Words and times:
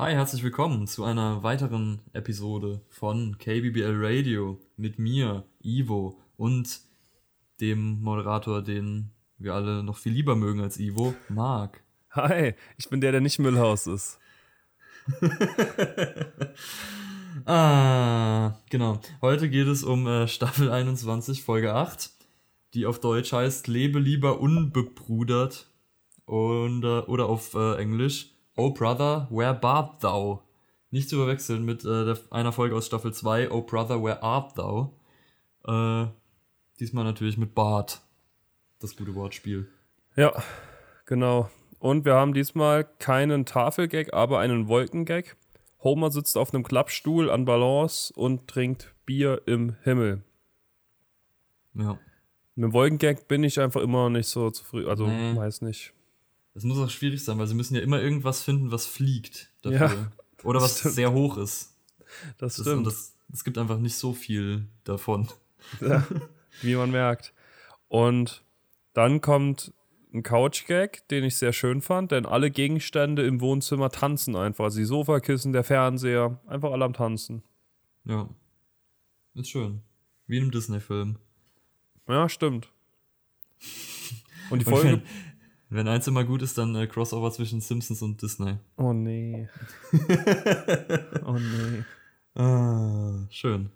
Hi, 0.00 0.14
herzlich 0.14 0.42
willkommen 0.42 0.86
zu 0.86 1.04
einer 1.04 1.42
weiteren 1.42 2.00
Episode 2.14 2.80
von 2.88 3.36
KBBL 3.36 3.98
Radio 4.02 4.58
mit 4.78 4.98
mir, 4.98 5.44
Ivo, 5.62 6.18
und 6.38 6.80
dem 7.60 8.00
Moderator, 8.00 8.62
den 8.62 9.10
wir 9.36 9.52
alle 9.52 9.82
noch 9.82 9.98
viel 9.98 10.14
lieber 10.14 10.36
mögen 10.36 10.62
als 10.62 10.80
Ivo, 10.80 11.14
Marc. 11.28 11.84
Hi, 12.12 12.54
ich 12.78 12.88
bin 12.88 13.02
der, 13.02 13.12
der 13.12 13.20
nicht 13.20 13.40
Müllhaus 13.40 13.86
ist. 13.86 14.18
ah, 17.44 18.54
genau. 18.70 19.00
Heute 19.20 19.50
geht 19.50 19.66
es 19.66 19.84
um 19.84 20.06
äh, 20.06 20.28
Staffel 20.28 20.70
21, 20.70 21.42
Folge 21.42 21.74
8, 21.74 22.10
die 22.72 22.86
auf 22.86 23.00
Deutsch 23.00 23.34
heißt 23.34 23.68
Lebe 23.68 23.98
lieber 23.98 24.40
unbebrudert 24.40 25.70
und, 26.24 26.84
äh, 26.84 27.00
oder 27.00 27.26
auf 27.26 27.52
äh, 27.52 27.76
Englisch 27.76 28.30
Oh 28.60 28.68
Brother, 28.68 29.26
where 29.30 29.58
art 29.62 30.02
thou? 30.02 30.42
Nicht 30.90 31.08
zu 31.08 31.16
verwechseln 31.16 31.64
mit 31.64 31.82
äh, 31.86 32.14
einer 32.30 32.52
Folge 32.52 32.76
aus 32.76 32.84
Staffel 32.84 33.14
2, 33.14 33.50
Oh 33.50 33.62
Brother, 33.62 34.02
where 34.04 34.22
art 34.22 34.58
thou? 34.58 34.94
Äh, 35.66 36.08
diesmal 36.78 37.04
natürlich 37.04 37.38
mit 37.38 37.54
Bart. 37.54 38.02
Das 38.78 38.94
gute 38.96 39.14
Wortspiel. 39.14 39.66
Ja, 40.14 40.34
genau. 41.06 41.48
Und 41.78 42.04
wir 42.04 42.12
haben 42.12 42.34
diesmal 42.34 42.84
keinen 42.84 43.46
Tafelgag, 43.46 44.12
aber 44.12 44.40
einen 44.40 44.68
Wolkengag. 44.68 45.36
Homer 45.82 46.10
sitzt 46.10 46.36
auf 46.36 46.52
einem 46.52 46.62
Klappstuhl 46.62 47.30
an 47.30 47.46
Balance 47.46 48.12
und 48.14 48.46
trinkt 48.46 48.94
Bier 49.06 49.40
im 49.46 49.76
Himmel. 49.84 50.22
Ja. 51.72 51.98
Mit 52.56 52.64
dem 52.64 52.72
Wolkengag 52.74 53.26
bin 53.26 53.42
ich 53.42 53.58
einfach 53.58 53.80
immer 53.80 54.10
nicht 54.10 54.28
so 54.28 54.50
zufrieden. 54.50 54.90
Also, 54.90 55.06
nee. 55.06 55.34
weiß 55.34 55.62
nicht. 55.62 55.94
Das 56.54 56.64
muss 56.64 56.78
auch 56.78 56.90
schwierig 56.90 57.24
sein, 57.24 57.38
weil 57.38 57.46
sie 57.46 57.54
müssen 57.54 57.74
ja 57.74 57.80
immer 57.80 58.00
irgendwas 58.00 58.42
finden, 58.42 58.72
was 58.72 58.86
fliegt. 58.86 59.52
Dafür. 59.62 59.78
Ja, 59.78 60.12
Oder 60.42 60.60
was 60.60 60.80
stimmt. 60.80 60.94
sehr 60.94 61.12
hoch 61.12 61.36
ist. 61.36 61.76
Das, 62.38 62.56
das 62.56 62.66
stimmt. 62.66 62.86
Es 63.32 63.44
gibt 63.44 63.58
einfach 63.58 63.78
nicht 63.78 63.96
so 63.96 64.12
viel 64.12 64.66
davon. 64.84 65.28
Ja, 65.82 66.06
wie 66.62 66.74
man 66.74 66.90
merkt. 66.90 67.34
Und 67.88 68.42
dann 68.94 69.20
kommt 69.20 69.74
ein 70.12 70.22
Couch-Gag, 70.22 71.06
den 71.08 71.22
ich 71.22 71.36
sehr 71.36 71.52
schön 71.52 71.82
fand, 71.82 72.12
denn 72.12 72.24
alle 72.24 72.50
Gegenstände 72.50 73.26
im 73.26 73.42
Wohnzimmer 73.42 73.90
tanzen 73.90 74.36
einfach. 74.36 74.64
Also 74.64 74.78
die 74.78 74.86
Sofakissen, 74.86 75.52
der 75.52 75.62
Fernseher, 75.62 76.40
einfach 76.46 76.72
alle 76.72 76.86
am 76.86 76.94
Tanzen. 76.94 77.42
Ja. 78.04 78.28
Ist 79.34 79.50
schön. 79.50 79.82
Wie 80.26 80.38
in 80.38 80.44
einem 80.44 80.50
Disney-Film. 80.50 81.18
Ja, 82.08 82.28
stimmt. 82.28 82.72
Und 84.50 84.60
die 84.60 84.64
Folge. 84.64 85.02
Wenn, 85.72 85.86
eins 85.86 86.08
immer 86.08 86.24
gut 86.24 86.42
ist, 86.42 86.58
dann 86.58 86.74
äh, 86.74 86.88
Crossover 86.88 87.30
zwischen 87.30 87.60
Simpsons 87.60 88.02
und 88.02 88.20
Disney. 88.20 88.56
Oh 88.76 88.92
nee. 88.92 89.48
oh 91.24 91.38
nee. 91.38 91.84
Ah, 92.34 93.26
schön. 93.30 93.70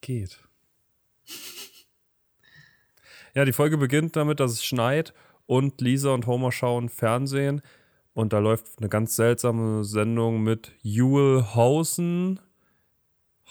Geht. 0.00 0.40
Ja, 3.34 3.44
die 3.44 3.52
Folge 3.52 3.78
beginnt 3.78 4.16
damit, 4.16 4.40
dass 4.40 4.52
es 4.52 4.64
schneit 4.64 5.14
und 5.46 5.80
Lisa 5.80 6.10
und 6.10 6.26
Homer 6.26 6.50
schauen 6.50 6.88
Fernsehen 6.88 7.62
und 8.12 8.32
da 8.32 8.40
läuft 8.40 8.66
eine 8.78 8.88
ganz 8.88 9.16
seltsame 9.16 9.84
Sendung 9.84 10.42
mit 10.42 10.72
Jewel 10.82 11.54
Hausen. 11.54 12.40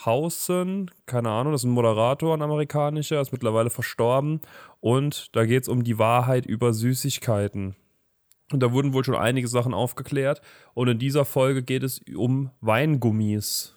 Hausen, 0.06 0.92
keine 1.06 1.30
Ahnung, 1.30 1.54
das 1.54 1.62
ist 1.62 1.66
ein 1.66 1.72
Moderator, 1.72 2.34
ein 2.34 2.42
amerikanischer, 2.42 3.22
ist 3.22 3.32
mittlerweile 3.32 3.70
verstorben 3.70 4.42
und 4.80 5.36
da 5.36 5.46
geht 5.46 5.64
es 5.64 5.70
um 5.70 5.84
die 5.84 5.98
Wahrheit 5.98 6.46
über 6.46 6.74
Süßigkeiten. 6.74 7.76
Und 8.52 8.60
da 8.62 8.74
wurden 8.74 8.94
wohl 8.94 9.06
schon 9.06 9.16
einige 9.16 9.48
Sachen 9.48 9.74
aufgeklärt 9.74 10.42
und 10.74 10.88
in 10.88 11.00
dieser 11.00 11.26
Folge 11.26 11.64
geht 11.64 11.84
es 11.84 12.02
um 12.16 12.52
Weingummis. 12.62 13.76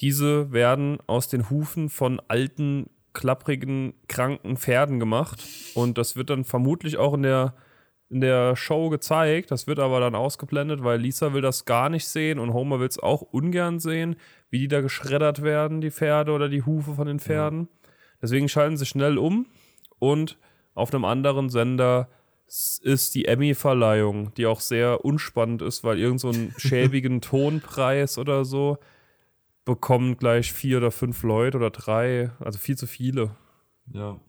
Diese 0.00 0.52
werden 0.52 0.98
aus 1.06 1.28
den 1.28 1.48
Hufen 1.48 1.88
von 1.88 2.20
alten 2.28 2.90
klapprigen, 3.16 3.94
kranken 4.08 4.56
Pferden 4.56 5.00
gemacht. 5.00 5.42
Und 5.74 5.96
das 5.98 6.16
wird 6.16 6.30
dann 6.30 6.44
vermutlich 6.44 6.98
auch 6.98 7.14
in 7.14 7.22
der, 7.22 7.54
in 8.10 8.20
der 8.20 8.56
Show 8.56 8.90
gezeigt. 8.90 9.50
Das 9.50 9.66
wird 9.66 9.78
aber 9.78 10.00
dann 10.00 10.14
ausgeblendet, 10.14 10.84
weil 10.84 11.00
Lisa 11.00 11.32
will 11.32 11.40
das 11.40 11.64
gar 11.64 11.88
nicht 11.88 12.06
sehen 12.06 12.38
und 12.38 12.52
Homer 12.52 12.78
will 12.78 12.88
es 12.88 12.98
auch 12.98 13.22
ungern 13.22 13.80
sehen, 13.80 14.16
wie 14.50 14.60
die 14.60 14.68
da 14.68 14.80
geschreddert 14.80 15.42
werden, 15.42 15.80
die 15.80 15.90
Pferde 15.90 16.32
oder 16.32 16.48
die 16.48 16.62
Hufe 16.62 16.94
von 16.94 17.06
den 17.06 17.20
Pferden. 17.20 17.68
Ja. 17.70 17.90
Deswegen 18.22 18.48
schalten 18.48 18.76
sie 18.76 18.86
schnell 18.86 19.18
um 19.18 19.46
und 19.98 20.38
auf 20.74 20.92
einem 20.92 21.04
anderen 21.04 21.48
Sender 21.48 22.08
ist 22.46 23.14
die 23.14 23.24
Emmy-Verleihung, 23.24 24.32
die 24.34 24.46
auch 24.46 24.60
sehr 24.60 25.04
unspannend 25.04 25.62
ist, 25.62 25.82
weil 25.82 25.98
irgend 25.98 26.20
so 26.20 26.28
einen 26.28 26.52
schäbigen 26.58 27.20
Tonpreis 27.20 28.18
oder 28.18 28.44
so 28.44 28.78
bekommen 29.64 30.16
gleich 30.16 30.52
vier 30.52 30.78
oder 30.78 30.92
fünf 30.92 31.22
Leute 31.24 31.56
oder 31.58 31.70
drei, 31.70 32.30
also 32.38 32.58
viel 32.58 32.76
zu 32.76 32.86
viele. 32.86 33.34
Ja. 33.92 34.20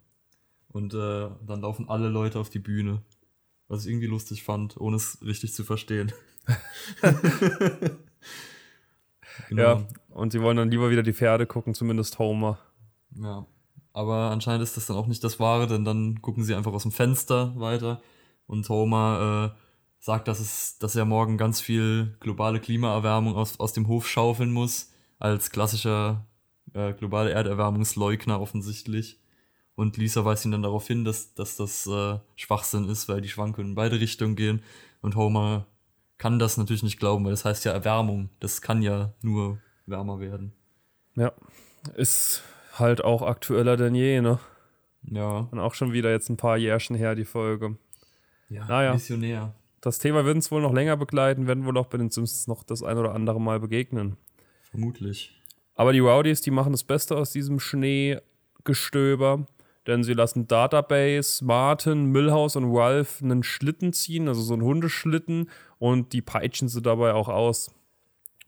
Und 0.70 0.94
äh, 0.94 1.30
dann 1.46 1.62
laufen 1.62 1.90
alle 1.90 2.10
Leute 2.10 2.40
auf 2.40 2.50
die 2.50 2.60
Bühne. 2.60 3.04
Was 3.68 3.86
ich 3.86 3.92
irgendwie 3.92 4.08
lustig 4.08 4.44
fand, 4.44 4.78
ohne 4.78 4.96
es 4.96 5.20
richtig 5.24 5.54
zu 5.54 5.64
verstehen. 5.64 6.12
genau. 9.50 9.62
Ja, 9.62 9.84
und 10.10 10.32
sie 10.32 10.42
wollen 10.42 10.58
dann 10.58 10.72
lieber 10.72 10.90
wieder 10.90 11.04
die 11.04 11.14
Pferde 11.14 11.46
gucken, 11.46 11.74
zumindest 11.74 12.20
Homer. 12.20 12.60
Ja. 13.16 13.46
Aber 13.94 14.32
anscheinend 14.32 14.64
ist 14.64 14.78
das 14.78 14.86
dann 14.86 14.98
auch 14.98 15.08
nicht 15.08 15.24
das 15.24 15.40
Wahre, 15.40 15.68
denn 15.68 15.84
dann 15.84 16.22
gucken 16.22 16.44
sie 16.44 16.54
einfach 16.54 16.74
aus 16.74 16.84
dem 16.84 16.92
Fenster 16.92 17.54
weiter 17.60 18.02
und 18.46 18.68
Homer 18.70 19.54
äh, 19.54 19.60
sagt, 20.00 20.28
dass, 20.28 20.40
es, 20.40 20.78
dass 20.80 20.96
er 20.96 21.06
morgen 21.06 21.38
ganz 21.38 21.60
viel 21.60 22.16
globale 22.20 22.60
Klimaerwärmung 22.60 23.36
aus, 23.36 23.60
aus 23.60 23.74
dem 23.74 23.88
Hof 23.88 24.08
schaufeln 24.08 24.52
muss 24.52 24.92
als 25.20 25.50
klassischer 25.50 26.28
äh, 26.74 26.94
globale 26.94 27.32
Erderwärmungsleugner 27.32 28.40
offensichtlich. 28.40 29.20
Und 29.76 29.98
Lisa 29.98 30.26
weist 30.26 30.46
ihn 30.46 30.52
dann 30.52 30.64
darauf 30.64 30.88
hin, 30.88 31.06
dass, 31.06 31.34
dass 31.34 31.56
das 31.56 31.86
äh, 31.88 32.20
Schwachsinn 32.36 32.90
ist, 32.90 33.08
weil 33.10 33.22
die 33.22 33.30
Schwankungen 33.30 33.72
in 33.72 33.76
beide 33.76 34.00
Richtungen 34.00 34.36
gehen. 34.36 34.64
Und 35.02 35.16
Homer 35.16 35.68
kann 36.18 36.40
das 36.40 36.58
natürlich 36.58 36.84
nicht 36.84 37.00
glauben, 37.00 37.26
weil 37.26 37.32
das 37.32 37.46
heißt 37.46 37.66
ja 37.66 37.72
Erwärmung. 37.72 38.30
Das 38.40 38.62
kann 38.62 38.82
ja 38.82 39.14
nur 39.22 39.60
wärmer 39.86 40.20
werden. 40.20 40.54
Ja, 41.16 41.32
ist 41.96 42.44
halt 42.74 43.04
auch 43.04 43.22
aktueller 43.22 43.78
denn 43.78 43.96
je, 43.96 44.22
ne? 44.22 44.40
Ja. 45.04 45.48
Und 45.52 45.60
auch 45.60 45.74
schon 45.74 45.94
wieder 45.94 46.12
jetzt 46.12 46.30
ein 46.30 46.38
paar 46.38 46.58
Jährchen 46.58 46.96
her, 46.96 47.16
die 47.16 47.26
Folge. 47.26 47.78
Ja, 48.50 48.66
naja. 48.68 48.94
missionär. 48.94 49.54
Das 49.82 50.00
Thema 50.00 50.26
wird 50.26 50.36
uns 50.36 50.52
wohl 50.52 50.62
noch 50.62 50.74
länger 50.74 50.98
begleiten, 50.98 51.48
werden 51.48 51.66
wohl 51.66 51.78
auch 51.78 51.88
bei 51.88 51.98
den 51.98 52.10
Simpsons 52.10 52.48
noch 52.48 52.64
das 52.64 52.84
ein 52.84 52.98
oder 52.98 53.14
andere 53.14 53.40
Mal 53.40 53.60
begegnen. 53.60 54.18
Vermutlich. 54.70 55.40
Aber 55.76 55.94
die 55.94 56.00
Rowdies, 56.00 56.42
die 56.42 56.52
machen 56.52 56.72
das 56.72 56.84
Beste 56.84 57.16
aus 57.16 57.32
diesem 57.32 57.60
Schneegestöber, 57.60 59.46
denn 59.86 60.04
sie 60.04 60.14
lassen 60.14 60.48
Database, 60.48 61.46
Martin, 61.46 62.08
Millhouse 62.12 62.56
und 62.56 62.76
Ralph 62.76 63.22
einen 63.22 63.44
Schlitten 63.44 63.94
ziehen, 63.94 64.28
also 64.28 64.42
so 64.42 64.54
einen 64.54 64.64
Hundeschlitten, 64.64 65.50
und 65.80 66.14
die 66.14 66.22
peitschen 66.22 66.68
sie 66.68 66.82
dabei 66.82 67.14
auch 67.14 67.30
aus. 67.30 67.72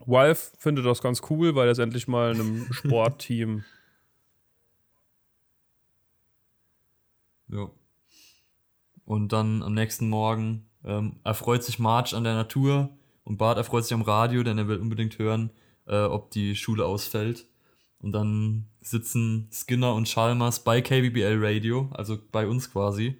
Ralph 0.08 0.54
findet 0.58 0.86
das 0.86 1.02
ganz 1.02 1.22
cool, 1.30 1.56
weil 1.56 1.68
er 1.68 1.72
ist 1.72 1.80
endlich 1.80 2.08
mal 2.08 2.34
in 2.34 2.40
einem 2.40 2.68
Sportteam. 2.74 3.64
Ja. 7.50 7.70
Und 9.06 9.34
dann 9.34 9.64
am 9.64 9.74
nächsten 9.74 10.08
Morgen 10.08 10.68
ähm, 10.84 11.20
erfreut 11.24 11.64
sich 11.64 11.80
Marge 11.80 12.16
an 12.16 12.24
der 12.24 12.36
Natur 12.36 12.90
und 13.24 13.38
Bart 13.38 13.58
erfreut 13.58 13.84
sich 13.84 13.94
am 13.94 14.04
Radio, 14.04 14.44
denn 14.44 14.58
er 14.58 14.68
will 14.68 14.78
unbedingt 14.78 15.18
hören, 15.20 15.52
äh, 15.88 16.04
ob 16.04 16.32
die 16.32 16.56
Schule 16.56 16.86
ausfällt. 16.86 17.48
Und 18.00 18.14
dann 18.14 18.70
sitzen 18.82 19.50
Skinner 19.52 19.94
und 19.94 20.08
Chalmers 20.08 20.64
bei 20.64 20.82
KBBL 20.82 21.38
Radio, 21.44 21.90
also 21.92 22.18
bei 22.32 22.48
uns 22.48 22.72
quasi, 22.72 23.18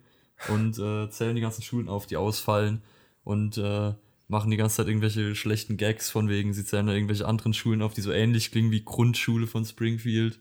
und 0.48 0.80
äh, 0.80 1.10
zählen 1.10 1.36
die 1.36 1.42
ganzen 1.42 1.64
Schulen 1.64 1.90
auf, 1.90 2.06
die 2.06 2.16
ausfallen 2.16 2.82
und 3.30 3.60
äh, 3.60 3.94
machen 4.28 4.50
die 4.50 4.58
ganze 4.58 4.78
Zeit 4.78 4.88
irgendwelche 4.88 5.36
schlechten 5.36 5.78
Gags 5.78 6.10
von 6.10 6.30
wegen, 6.30 6.52
sie 6.52 6.66
zählen 6.66 6.88
da 6.88 6.94
irgendwelche 6.94 7.28
anderen 7.28 7.54
Schulen 7.54 7.84
auf, 7.84 7.94
die 7.94 8.02
so 8.02 8.12
ähnlich 8.12 8.50
klingen 8.50 8.72
wie 8.72 8.84
Grundschule 8.84 9.46
von 9.46 9.66
Springfield. 9.66 10.40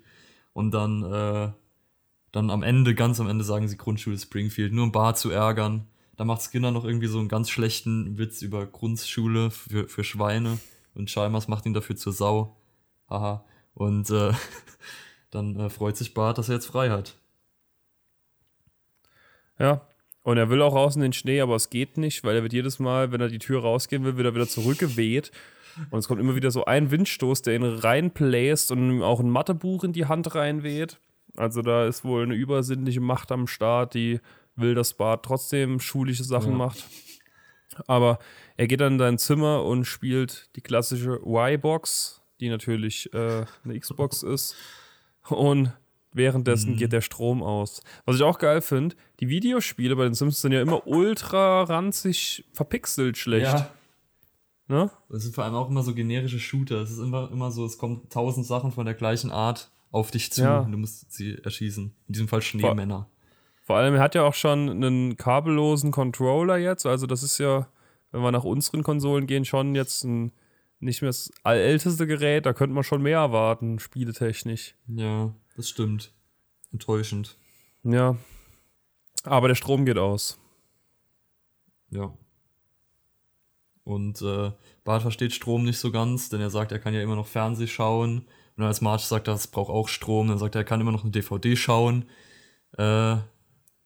Und 0.55 0.71
dann, 0.71 1.03
äh, 1.03 1.53
dann 2.33 2.49
am 2.49 2.63
Ende, 2.63 2.95
ganz 2.95 3.21
am 3.21 3.29
Ende 3.29 3.45
sagen 3.45 3.69
sie 3.69 3.77
Grundschule 3.77 4.19
Springfield, 4.19 4.73
nur 4.73 4.85
um 4.85 4.93
Bar 4.93 5.17
zu 5.17 5.29
ärgern. 5.29 5.87
Da 6.17 6.25
macht 6.25 6.41
Skinner 6.41 6.71
noch 6.71 6.87
irgendwie 6.87 7.09
so 7.09 7.19
einen 7.19 7.29
ganz 7.29 7.51
schlechten 7.51 8.17
Witz 8.17 8.41
über 8.41 8.65
Grundschule 8.65 9.51
für, 9.51 9.87
für 9.87 10.03
Schweine 10.03 10.59
und 10.95 11.11
Chalmers 11.11 11.47
macht 11.47 11.67
ihn 11.67 11.75
dafür 11.75 11.97
zur 11.97 12.15
Sau. 12.15 12.57
Haha. 13.11 13.45
Und 13.75 14.09
äh, 14.09 14.33
dann 15.31 15.61
äh, 15.61 15.69
freut 15.69 15.99
sich 15.99 16.15
Bart, 16.15 16.39
dass 16.39 16.49
er 16.49 16.55
jetzt 16.55 16.67
frei 16.67 16.89
hat. 16.89 17.19
Ja, 19.59 19.87
und 20.23 20.37
er 20.37 20.51
will 20.51 20.63
auch 20.63 20.75
raus 20.75 20.97
in 20.97 21.03
den 21.03 21.13
Schnee, 21.13 21.41
aber 21.41 21.57
es 21.57 21.71
geht 21.71 21.97
nicht, 21.97 22.25
weil 22.25 22.37
er 22.37 22.43
wird 22.43 22.53
jedes 22.53 22.79
Mal, 22.79 23.13
wenn 23.13 23.21
er 23.21 23.29
die 23.29 23.39
Tür 23.39 23.63
rausgehen 23.63 24.05
will, 24.05 24.17
wird 24.17 24.27
er 24.27 24.35
wieder 24.35 24.49
zurückgeweht. 24.49 25.31
Und 25.91 25.99
es 26.01 26.09
kommt 26.09 26.21
immer 26.21 26.35
wieder 26.35 26.51
so 26.51 26.65
ein 26.65 26.91
Windstoß, 26.91 27.43
der 27.43 27.55
ihn 27.55 27.65
reinbläst 27.65 28.73
und 28.73 28.91
ihm 28.91 29.03
auch 29.03 29.21
ein 29.21 29.31
Mathebuch 29.31 29.85
in 29.85 29.93
die 29.93 30.07
Hand 30.07 30.35
reinweht. 30.35 30.99
Also 31.37 31.63
da 31.63 31.87
ist 31.87 32.05
wohl 32.05 32.25
eine 32.25 32.35
übersinnliche 32.35 33.01
Macht 33.01 33.31
am 33.31 33.47
Start, 33.47 33.95
die 33.95 34.21
will, 34.57 34.75
dass 34.75 34.95
Bart 34.95 35.25
trotzdem 35.25 35.79
schulische 35.79 36.25
Sachen 36.25 36.53
ja. 36.53 36.59
macht. 36.59 36.85
Aber 37.87 38.19
er 38.57 38.67
geht 38.67 38.81
dann 38.81 38.95
in 38.95 38.99
sein 38.99 39.19
Zimmer 39.19 39.65
und 39.65 39.85
spielt 39.85 40.51
die 40.57 40.61
klassische 40.61 41.21
Y-Box, 41.25 42.23
die 42.41 42.49
natürlich 42.49 43.13
äh, 43.15 43.45
eine 43.65 43.79
Xbox 43.79 44.25
ist. 44.25 44.57
Und 45.29 45.73
währenddessen 46.13 46.73
Mhm. 46.73 46.77
geht 46.77 46.93
der 46.93 47.01
Strom 47.01 47.43
aus. 47.43 47.83
Was 48.05 48.17
ich 48.17 48.23
auch 48.23 48.39
geil 48.39 48.61
finde, 48.61 48.97
die 49.21 49.29
Videospiele 49.29 49.95
bei 49.97 50.05
den 50.05 50.15
Sims 50.15 50.41
sind 50.41 50.53
ja 50.53 50.61
immer 50.63 50.87
ultra 50.87 51.63
ranzig 51.65 52.45
verpixelt 52.53 53.17
schlecht. 53.17 53.47
Ja. 53.53 53.71
Ne? 54.69 54.91
Das 55.09 55.23
sind 55.23 55.35
vor 55.35 55.45
allem 55.45 55.55
auch 55.55 55.71
immer 55.71 55.83
so 55.83 55.95
generische 55.95 56.39
Shooter. 56.39 56.83
Es 56.83 56.91
ist 56.91 56.99
immer, 56.99 57.31
immer 57.33 57.51
so, 57.51 57.65
es 57.65 57.79
kommen 57.79 58.09
tausend 58.11 58.47
Sachen 58.47 58.71
von 58.73 58.85
der 58.85 58.95
gleichen 58.95 59.31
Art 59.31 59.71
auf 59.91 60.11
dich 60.11 60.31
zu 60.33 60.43
Ja. 60.43 60.61
und 60.61 60.73
du 60.73 60.79
musst 60.79 61.11
sie 61.13 61.39
erschießen. 61.43 61.95
In 62.07 62.13
diesem 62.13 62.29
Fall 62.29 62.43
Schneemänner. 62.43 63.09
Vor 63.63 63.77
allem, 63.77 63.95
er 63.95 64.01
hat 64.01 64.15
ja 64.15 64.23
auch 64.25 64.35
schon 64.35 64.69
einen 64.71 65.17
kabellosen 65.17 65.91
Controller 65.91 66.57
jetzt. 66.59 66.85
Also, 66.87 67.07
das 67.07 67.23
ist 67.23 67.39
ja, 67.39 67.69
wenn 68.13 68.21
wir 68.23 68.31
nach 68.33 68.45
unseren 68.45 68.83
Konsolen 68.83 69.27
gehen, 69.27 69.45
schon 69.45 69.75
jetzt 69.75 70.05
ein 70.05 70.33
nicht 70.81 71.03
mehr 71.03 71.09
das 71.09 71.31
älteste 71.45 72.07
Gerät. 72.07 72.47
Da 72.47 72.53
könnte 72.53 72.75
man 72.75 72.85
schon 72.85 73.03
mehr 73.03 73.19
erwarten, 73.19 73.79
spieletechnisch. 73.79 74.75
Ja, 74.87 75.35
das 75.59 75.69
stimmt. 75.69 76.13
Enttäuschend. 76.73 77.37
Ja. 77.83 78.17
Aber 79.25 79.49
der 79.49 79.57
Strom 79.57 79.85
geht 79.85 79.99
aus. 79.99 80.39
Ja. 81.91 82.17
Und 83.83 84.23
äh, 84.23 84.53
Bart 84.85 85.03
versteht 85.03 85.33
Strom 85.33 85.65
nicht 85.65 85.79
so 85.79 85.91
ganz, 85.91 86.29
denn 86.29 86.41
er 86.41 86.51
sagt, 86.51 86.73
er 86.73 86.79
kann 86.79 86.95
ja 86.95 87.03
immer 87.03 87.17
noch 87.17 87.27
Fernseh 87.27 87.67
schauen. 87.67 88.27
Und 88.57 88.65
als 88.65 88.81
Marge 88.81 89.03
sagt, 89.03 89.29
er, 89.29 89.35
es 89.35 89.49
braucht 89.49 89.71
auch 89.71 89.89
Strom, 89.89 90.29
dann 90.29 90.39
sagt 90.39 90.55
er, 90.55 90.61
er 90.61 90.65
kann 90.65 90.81
immer 90.81 90.93
noch 90.93 91.03
eine 91.03 91.11
DVD 91.11 91.57
schauen. 91.57 92.05
Äh, 92.77 93.17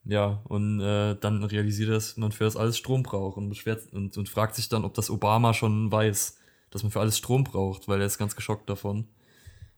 ja, 0.05 0.41
und 0.43 0.79
äh, 0.81 1.15
dann 1.15 1.43
realisiert 1.43 1.89
er, 1.89 1.95
dass 1.95 2.17
man 2.17 2.31
für 2.31 2.43
das 2.43 2.57
alles 2.57 2.77
Strom 2.77 3.03
braucht 3.03 3.37
und, 3.37 3.49
beschwert, 3.49 3.91
und, 3.93 4.17
und 4.17 4.29
fragt 4.29 4.55
sich 4.55 4.69
dann, 4.69 4.83
ob 4.83 4.93
das 4.93 5.09
Obama 5.09 5.53
schon 5.53 5.91
weiß, 5.91 6.37
dass 6.69 6.83
man 6.83 6.91
für 6.91 6.99
alles 6.99 7.17
Strom 7.17 7.43
braucht, 7.43 7.87
weil 7.87 7.99
er 7.99 8.07
ist 8.07 8.17
ganz 8.17 8.35
geschockt 8.35 8.69
davon. 8.69 9.07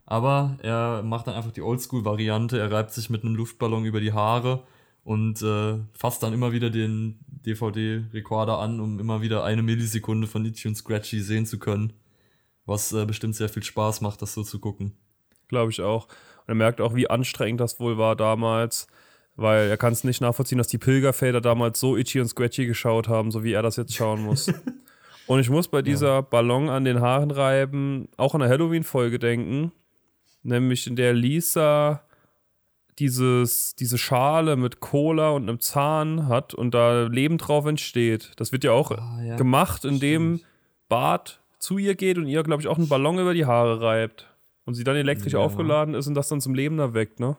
Aber 0.06 0.58
er 0.62 1.02
macht 1.04 1.28
dann 1.28 1.36
einfach 1.36 1.52
die 1.52 1.62
Oldschool-Variante, 1.62 2.60
er 2.60 2.72
reibt 2.72 2.92
sich 2.92 3.10
mit 3.10 3.24
einem 3.24 3.36
Luftballon 3.36 3.86
über 3.86 4.00
die 4.00 4.14
Haare 4.14 4.64
und 5.04 5.42
äh, 5.42 5.78
fasst 5.94 6.24
dann 6.24 6.34
immer 6.34 6.52
wieder 6.52 6.70
den 6.70 7.20
DVD-Rekorder 7.28 8.60
an, 8.60 8.80
um 8.80 9.00
immer 9.00 9.22
wieder 9.22 9.44
eine 9.44 9.64
Millisekunde 9.64 10.28
von 10.28 10.46
Itchy 10.46 10.68
und 10.68 10.76
Scratchy 10.76 11.22
sehen 11.22 11.46
zu 11.46 11.60
können. 11.60 11.94
Was 12.66 12.92
äh, 12.92 13.06
bestimmt 13.06 13.36
sehr 13.36 13.50
viel 13.50 13.64
Spaß 13.64 14.02
macht, 14.02 14.22
das 14.22 14.34
so 14.34 14.44
zu 14.44 14.60
gucken. 14.60 14.98
Glaube 15.48 15.72
ich 15.72 15.82
auch. 15.82 16.06
Und 16.06 16.50
er 16.50 16.56
merkt 16.56 16.82
auch, 16.82 16.96
wie 16.96 17.10
anstrengend 17.10 17.62
das 17.62 17.80
wohl 17.80 17.98
war 17.98 18.16
damals. 18.16 18.88
Weil 19.36 19.70
er 19.70 19.78
kann 19.78 19.94
es 19.94 20.04
nicht 20.04 20.22
nachvollziehen, 20.22 20.58
dass 20.58 20.68
die 20.68 20.78
Pilgerväter 20.78 21.42
damals 21.42 21.80
so 21.80 21.98
Itchy 21.98 22.22
und 22.22 22.28
Scratchy 22.28 22.66
geschaut 22.66 23.08
haben, 23.08 23.32
so 23.32 23.44
wie 23.44 23.54
er 23.54 23.62
das 23.62 23.76
jetzt 23.76 23.94
schauen 23.94 24.24
muss. 24.24 24.48
und 25.28 25.40
ich 25.40 25.50
muss 25.50 25.68
bei 25.68 25.82
dieser 25.82 26.24
Ballon 26.24 26.70
an 26.70 26.86
den 26.86 27.02
Haaren 27.02 27.32
reiben 27.32 28.08
auch 28.18 28.34
an 28.34 28.42
eine 28.42 28.52
Halloween-Folge 28.52 29.20
denken. 29.20 29.72
Nämlich 30.46 30.86
in 30.88 30.96
der 30.96 31.14
Lisa 31.14 32.02
dieses, 33.00 33.76
diese 33.76 33.98
Schale 33.98 34.56
mit 34.56 34.80
Cola 34.80 35.32
und 35.32 35.44
einem 35.50 35.60
Zahn 35.60 36.28
hat 36.28 36.54
und 36.54 36.72
da 36.74 37.04
Leben 37.08 37.38
drauf 37.38 37.66
entsteht. 37.66 38.32
Das 38.38 38.52
wird 38.52 38.64
ja 38.64 38.72
auch 38.72 38.92
Ah, 38.92 39.22
ja. 39.24 39.36
gemacht, 39.38 39.84
indem 39.86 40.38
Stimmt. 40.38 40.52
Bart 40.88 41.42
zu 41.60 41.78
ihr 41.80 41.96
geht 41.96 42.18
und 42.18 42.28
ihr, 42.28 42.44
glaube 42.44 42.62
ich, 42.62 42.68
auch 42.68 42.78
einen 42.78 42.88
Ballon 42.88 43.18
über 43.20 43.34
die 43.34 43.46
Haare 43.46 43.82
reibt. 43.82 44.28
Und 44.66 44.76
sie 44.76 44.84
dann 44.84 44.96
elektrisch 44.96 45.34
Ja. 45.34 45.40
aufgeladen 45.40 45.94
ist 45.96 46.08
und 46.08 46.14
das 46.16 46.28
dann 46.30 46.42
zum 46.42 46.54
Leben 46.54 46.80
erweckt, 46.80 47.20
ne? 47.20 47.38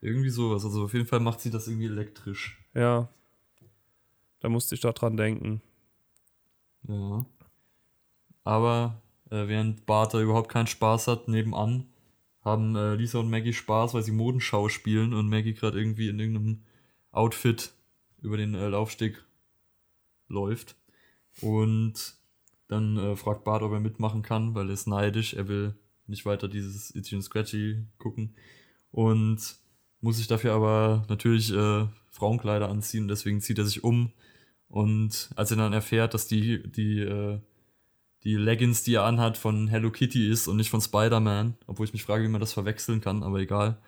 Irgendwie 0.00 0.30
sowas. 0.30 0.64
Also 0.64 0.84
auf 0.84 0.92
jeden 0.92 1.06
Fall 1.06 1.20
macht 1.20 1.40
sie 1.40 1.50
das 1.50 1.68
irgendwie 1.68 1.86
elektrisch. 1.86 2.60
Ja. 2.74 3.08
Da 4.40 4.48
musste 4.48 4.74
ich 4.74 4.80
da 4.80 4.90
dran 4.92 5.16
denken. 5.16 5.62
Ja. 6.88 7.24
Aber 8.44 9.00
äh, 9.30 9.46
während 9.46 9.86
Bart 9.86 10.12
da 10.14 10.20
überhaupt 10.20 10.48
keinen 10.50 10.66
Spaß 10.66 11.06
hat, 11.08 11.28
nebenan 11.28 11.86
haben 12.44 12.74
äh, 12.76 12.94
Lisa 12.94 13.18
und 13.18 13.30
Maggie 13.30 13.52
Spaß, 13.52 13.94
weil 13.94 14.02
sie 14.02 14.12
Modenschau 14.12 14.68
spielen 14.68 15.14
und 15.14 15.28
Maggie 15.28 15.54
gerade 15.54 15.78
irgendwie 15.78 16.08
in 16.08 16.18
irgendeinem 16.18 16.62
Outfit 17.10 17.72
über 18.20 18.36
den 18.36 18.54
äh, 18.54 18.68
Laufsteg 18.68 19.24
läuft. 20.28 20.76
Und 21.40 22.14
dann 22.68 22.96
äh, 22.96 23.16
fragt 23.16 23.44
Bart, 23.44 23.62
ob 23.62 23.72
er 23.72 23.80
mitmachen 23.80 24.22
kann, 24.22 24.54
weil 24.54 24.68
er 24.68 24.74
ist 24.74 24.86
neidisch. 24.86 25.34
Er 25.34 25.48
will 25.48 25.74
nicht 26.06 26.26
weiter 26.26 26.48
dieses 26.48 26.94
Itchy 26.94 27.16
und 27.16 27.22
Scratchy 27.22 27.84
gucken. 27.98 28.34
Und 28.90 29.56
muss 30.00 30.16
sich 30.16 30.26
dafür 30.26 30.52
aber 30.52 31.06
natürlich 31.08 31.52
äh, 31.52 31.86
Frauenkleider 32.10 32.68
anziehen. 32.68 33.08
Deswegen 33.08 33.40
zieht 33.40 33.58
er 33.58 33.64
sich 33.64 33.84
um. 33.84 34.12
Und 34.68 35.30
als 35.36 35.50
er 35.50 35.58
dann 35.58 35.72
erfährt, 35.72 36.14
dass 36.14 36.26
die, 36.26 36.62
die, 36.70 37.00
äh, 37.00 37.40
die 38.24 38.36
Leggings, 38.36 38.84
die 38.84 38.94
er 38.94 39.04
anhat, 39.04 39.36
von 39.36 39.68
Hello 39.68 39.90
Kitty 39.90 40.30
ist 40.30 40.46
und 40.46 40.56
nicht 40.56 40.70
von 40.70 40.80
Spider-Man, 40.80 41.56
obwohl 41.66 41.86
ich 41.86 41.92
mich 41.92 42.04
frage, 42.04 42.24
wie 42.24 42.28
man 42.28 42.40
das 42.40 42.52
verwechseln 42.52 43.00
kann, 43.00 43.22
aber 43.22 43.38
egal, 43.38 43.78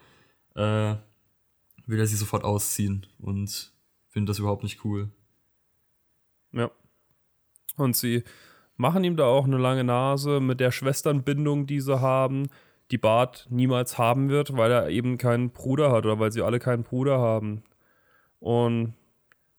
äh, 0.55 0.95
will 1.87 1.99
er 1.99 2.07
sie 2.07 2.17
sofort 2.17 2.45
ausziehen 2.45 3.07
und 3.19 3.73
findet 4.09 4.31
das 4.31 4.39
überhaupt 4.39 4.63
nicht 4.63 4.85
cool. 4.85 5.11
Ja. 6.53 6.71
Und 7.77 7.97
sie 7.97 8.25
machen 8.77 9.05
ihm 9.05 9.17
da 9.17 9.25
auch 9.25 9.45
eine 9.45 9.59
lange 9.59 9.85
Nase 9.85 10.41
mit 10.41 10.61
der 10.61 10.73
Schwesternbindung, 10.73 11.67
die 11.67 11.81
sie 11.81 12.01
haben, 12.01 12.49
die 12.91 12.99
Bart 12.99 13.47
niemals 13.51 13.99
haben 13.99 14.29
wird, 14.29 14.57
weil 14.57 14.71
er 14.71 14.89
eben 14.89 15.19
keinen 15.19 15.51
Bruder 15.51 15.91
hat 15.91 16.05
oder 16.07 16.19
weil 16.19 16.33
sie 16.33 16.43
alle 16.43 16.59
keinen 16.59 16.83
Bruder 16.83 17.19
haben. 17.19 17.63
Und 18.41 18.95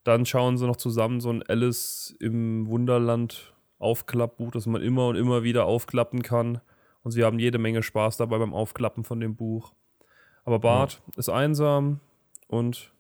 dann 0.04 0.26
schauen 0.26 0.58
sie 0.58 0.68
noch 0.68 0.76
zusammen 0.76 1.20
so 1.20 1.32
ein 1.32 1.44
Alice 1.44 2.16
im 2.20 2.68
Wunderland 2.68 3.55
Aufklappbuch, 3.80 4.52
das 4.52 4.66
man 4.66 4.82
immer 4.82 5.08
und 5.08 5.16
immer 5.16 5.44
wieder 5.44 5.66
aufklappen 5.66 6.22
kann. 6.24 6.62
Und 7.04 7.12
sie 7.12 7.24
haben 7.24 7.40
jede 7.40 7.58
Menge 7.58 7.84
Spaß 7.84 8.18
dabei 8.18 8.38
beim 8.40 8.54
Aufklappen 8.54 9.04
von 9.04 9.20
dem 9.20 9.36
Buch. 9.36 9.74
Aber 10.44 10.60
Bart 10.60 11.02
ist 11.18 11.30
einsam 11.30 12.00
und 12.48 12.92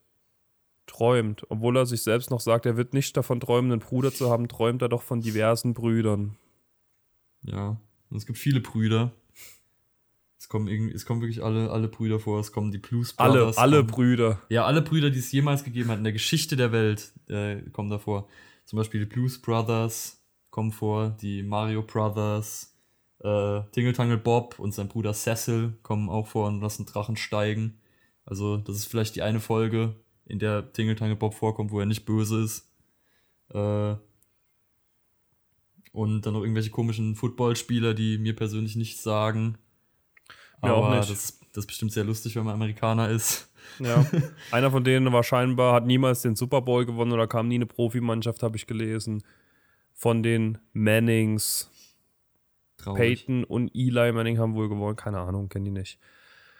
träumt. 0.87 1.45
Obwohl 1.49 1.77
er 1.77 1.85
sich 1.85 2.01
selbst 2.03 2.29
noch 2.29 2.39
sagt, 2.39 2.65
er 2.65 2.77
wird 2.77 2.93
nicht 2.93 3.15
davon 3.17 3.39
träumen, 3.39 3.71
einen 3.71 3.81
Bruder 3.81 4.11
zu 4.13 4.29
haben, 4.29 4.47
träumt 4.47 4.81
er 4.81 4.89
doch 4.89 5.01
von 5.01 5.21
diversen 5.21 5.73
Brüdern. 5.73 6.35
Ja, 7.43 7.77
und 8.09 8.17
es 8.17 8.25
gibt 8.25 8.37
viele 8.37 8.59
Brüder. 8.61 9.11
Es 10.37 10.49
kommen, 10.49 10.67
irgendwie, 10.67 10.93
es 10.93 11.05
kommen 11.07 11.21
wirklich 11.21 11.43
alle, 11.43 11.71
alle 11.71 11.87
Brüder 11.87 12.19
vor. 12.19 12.39
Es 12.39 12.51
kommen 12.51 12.71
die 12.71 12.77
Blues 12.77 13.17
Alle, 13.17 13.39
Brothers. 13.39 13.57
alle 13.57 13.77
kommen- 13.77 13.87
Brüder. 13.91 14.41
Ja, 14.49 14.65
alle 14.65 14.81
Brüder, 14.83 15.09
die 15.09 15.19
es 15.19 15.31
jemals 15.31 15.63
gegeben 15.63 15.89
hat 15.89 15.97
in 15.97 16.03
der 16.03 16.13
Geschichte 16.13 16.55
der 16.55 16.71
Welt, 16.71 17.11
äh, 17.27 17.61
kommen 17.71 17.89
davor. 17.89 18.27
Zum 18.65 18.77
Beispiel 18.77 18.99
die 18.99 19.05
Blues 19.07 19.41
Brothers 19.41 20.21
kommen 20.55 20.71
vor, 20.71 21.09
die 21.09 21.43
Mario 21.43 21.81
Brothers, 21.81 22.73
äh, 23.19 23.59
Tingle 23.73 23.91
Tangle 23.91 24.17
Bob 24.17 24.57
und 24.57 24.73
sein 24.73 24.87
Bruder 24.87 25.13
Cecil 25.13 25.73
kommen 25.83 26.07
auch 26.07 26.27
vor 26.27 26.47
und 26.47 26.61
lassen 26.61 26.85
Drachen 26.85 27.17
steigen. 27.17 27.77
Also, 28.23 28.55
das 28.55 28.77
ist 28.77 28.85
vielleicht 28.85 29.17
die 29.17 29.21
eine 29.21 29.41
Folge, 29.41 29.97
in 30.25 30.39
der 30.39 30.71
Tingle 30.71 30.95
Tangle 30.95 31.17
Bob 31.17 31.33
vorkommt, 31.33 31.71
wo 31.71 31.81
er 31.81 31.85
nicht 31.85 32.05
böse 32.05 32.41
ist. 32.41 32.71
Äh, 33.49 33.95
und 35.91 36.21
dann 36.21 36.33
noch 36.33 36.43
irgendwelche 36.43 36.69
komischen 36.69 37.15
Footballspieler, 37.17 37.93
die 37.93 38.17
mir 38.17 38.33
persönlich 38.33 38.77
nichts 38.77 39.03
sagen. 39.03 39.57
Mir 40.63 40.73
auch 40.73 40.85
Aber 40.85 40.95
nicht. 40.95 41.09
Das, 41.09 41.37
das 41.51 41.63
ist 41.63 41.67
bestimmt 41.67 41.91
sehr 41.91 42.05
lustig, 42.05 42.37
wenn 42.37 42.45
man 42.45 42.53
Amerikaner 42.53 43.09
ist. 43.09 43.51
Ja. 43.79 44.05
Einer 44.51 44.71
von 44.71 44.85
denen 44.85 45.11
war 45.11 45.23
scheinbar, 45.23 45.73
hat 45.73 45.85
niemals 45.85 46.21
den 46.21 46.37
Super 46.37 46.61
Bowl 46.61 46.85
gewonnen 46.85 47.11
oder 47.11 47.27
kam 47.27 47.49
nie 47.49 47.55
eine 47.55 47.65
Profimannschaft, 47.65 48.41
habe 48.41 48.55
ich 48.55 48.67
gelesen. 48.67 49.21
Von 49.95 50.21
den 50.21 50.59
Mannings. 50.73 51.71
Traurig. 52.77 53.25
Peyton 53.25 53.43
und 53.43 53.71
Eli 53.73 54.11
Manning 54.11 54.37
haben 54.37 54.53
wohl 54.53 54.69
gewonnen. 54.69 54.95
Keine 54.95 55.19
Ahnung, 55.19 55.49
kennen 55.49 55.65
die 55.65 55.71
nicht. 55.71 55.99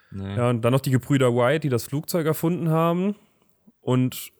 Nee. 0.09 0.35
Ja, 0.35 0.49
und 0.49 0.61
dann 0.63 0.71
noch 0.71 0.79
die 0.79 0.91
Gebrüder 0.91 1.35
White, 1.35 1.59
die 1.59 1.69
das 1.69 1.83
Flugzeug 1.83 2.25
erfunden 2.25 2.69
haben. 2.69 3.15
Und 3.81 4.31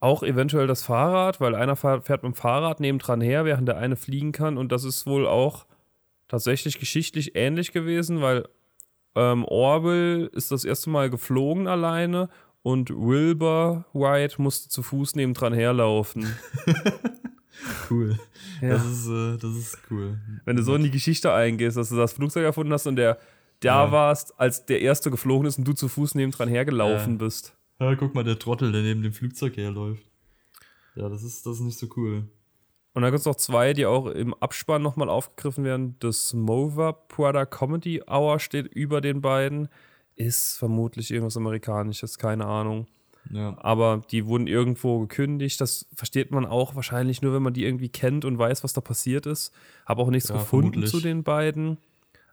auch 0.00 0.22
eventuell 0.22 0.66
das 0.66 0.82
Fahrrad, 0.82 1.40
weil 1.40 1.54
einer 1.54 1.76
fährt 1.76 2.08
mit 2.08 2.22
dem 2.22 2.34
Fahrrad 2.34 2.80
nebendran 2.80 3.20
her, 3.20 3.44
während 3.44 3.68
der 3.68 3.78
eine 3.78 3.96
fliegen 3.96 4.32
kann. 4.32 4.56
Und 4.56 4.70
das 4.70 4.84
ist 4.84 5.06
wohl 5.06 5.26
auch 5.26 5.66
tatsächlich 6.28 6.78
geschichtlich 6.78 7.36
ähnlich 7.36 7.72
gewesen, 7.72 8.20
weil 8.22 8.48
ähm, 9.14 9.44
Orwell 9.44 10.30
ist 10.32 10.50
das 10.50 10.64
erste 10.64 10.90
Mal 10.90 11.10
geflogen 11.10 11.68
alleine 11.68 12.28
und 12.62 12.90
Wilbur 12.90 13.84
White 13.92 14.40
musste 14.40 14.68
zu 14.68 14.82
Fuß 14.82 15.16
nebendran 15.16 15.52
herlaufen. 15.52 16.34
Cool. 17.90 18.18
Ja. 18.60 18.70
Das, 18.70 18.84
ist, 18.86 19.08
äh, 19.08 19.36
das 19.38 19.56
ist 19.56 19.78
cool. 19.90 20.18
Wenn 20.44 20.56
du 20.56 20.62
so 20.62 20.74
in 20.74 20.82
die 20.82 20.90
Geschichte 20.90 21.32
eingehst, 21.32 21.76
dass 21.76 21.88
du 21.90 21.96
das 21.96 22.12
Flugzeug 22.12 22.44
erfunden 22.44 22.72
hast 22.72 22.86
und 22.86 22.96
der 22.96 23.18
da 23.60 23.84
Ja. 23.86 23.92
warst, 23.92 24.38
als 24.38 24.66
der 24.66 24.80
erste 24.82 25.10
geflogen 25.10 25.46
ist 25.46 25.58
und 25.58 25.66
du 25.66 25.72
zu 25.72 25.88
Fuß 25.88 26.14
nebendran 26.14 26.48
hergelaufen 26.48 27.12
Ja. 27.14 27.18
bist. 27.18 27.56
Ja, 27.80 27.94
guck 27.96 28.14
mal, 28.14 28.24
der 28.24 28.38
Trottel, 28.38 28.72
der 28.72 28.82
neben 28.82 29.02
dem 29.02 29.12
Flugzeug 29.12 29.56
herläuft. 29.56 30.02
Ja, 30.94 31.08
das 31.08 31.22
ist, 31.22 31.44
das 31.46 31.54
ist 31.54 31.60
nicht 31.62 31.78
so 31.78 31.88
cool. 31.96 32.28
Und 32.92 33.02
dann 33.02 33.10
gibt 33.10 33.18
es 33.20 33.26
noch 33.26 33.34
zwei, 33.34 33.72
die 33.72 33.86
auch 33.86 34.06
im 34.06 34.34
Abspann 34.34 34.80
nochmal 34.82 35.08
aufgegriffen 35.08 35.64
werden. 35.64 35.96
Das 35.98 36.32
Mova 36.32 36.92
Prada 36.92 37.44
Comedy 37.44 38.02
Hour 38.08 38.38
steht 38.38 38.66
über 38.68 39.00
den 39.00 39.20
beiden. 39.20 39.68
Ist 40.14 40.56
vermutlich 40.58 41.10
irgendwas 41.10 41.36
Amerikanisches, 41.36 42.18
keine 42.18 42.46
Ahnung. 42.46 42.86
Ja. 43.30 43.56
Aber 43.58 44.02
die 44.10 44.26
wurden 44.26 44.46
irgendwo 44.46 45.00
gekündigt. 45.00 45.60
Das 45.60 45.86
versteht 45.94 46.30
man 46.30 46.44
auch 46.44 46.74
wahrscheinlich 46.74 47.22
nur, 47.22 47.32
wenn 47.34 47.42
man 47.42 47.54
die 47.54 47.64
irgendwie 47.64 47.88
kennt 47.88 48.24
und 48.24 48.38
weiß, 48.38 48.64
was 48.64 48.72
da 48.72 48.80
passiert 48.80 49.26
ist. 49.26 49.52
Habe 49.86 50.02
auch 50.02 50.10
nichts 50.10 50.28
Ja, 50.28 50.36
gefunden 50.36 50.72
vermutlich. 50.72 50.90
zu 50.90 51.00
den 51.00 51.22
beiden. 51.22 51.78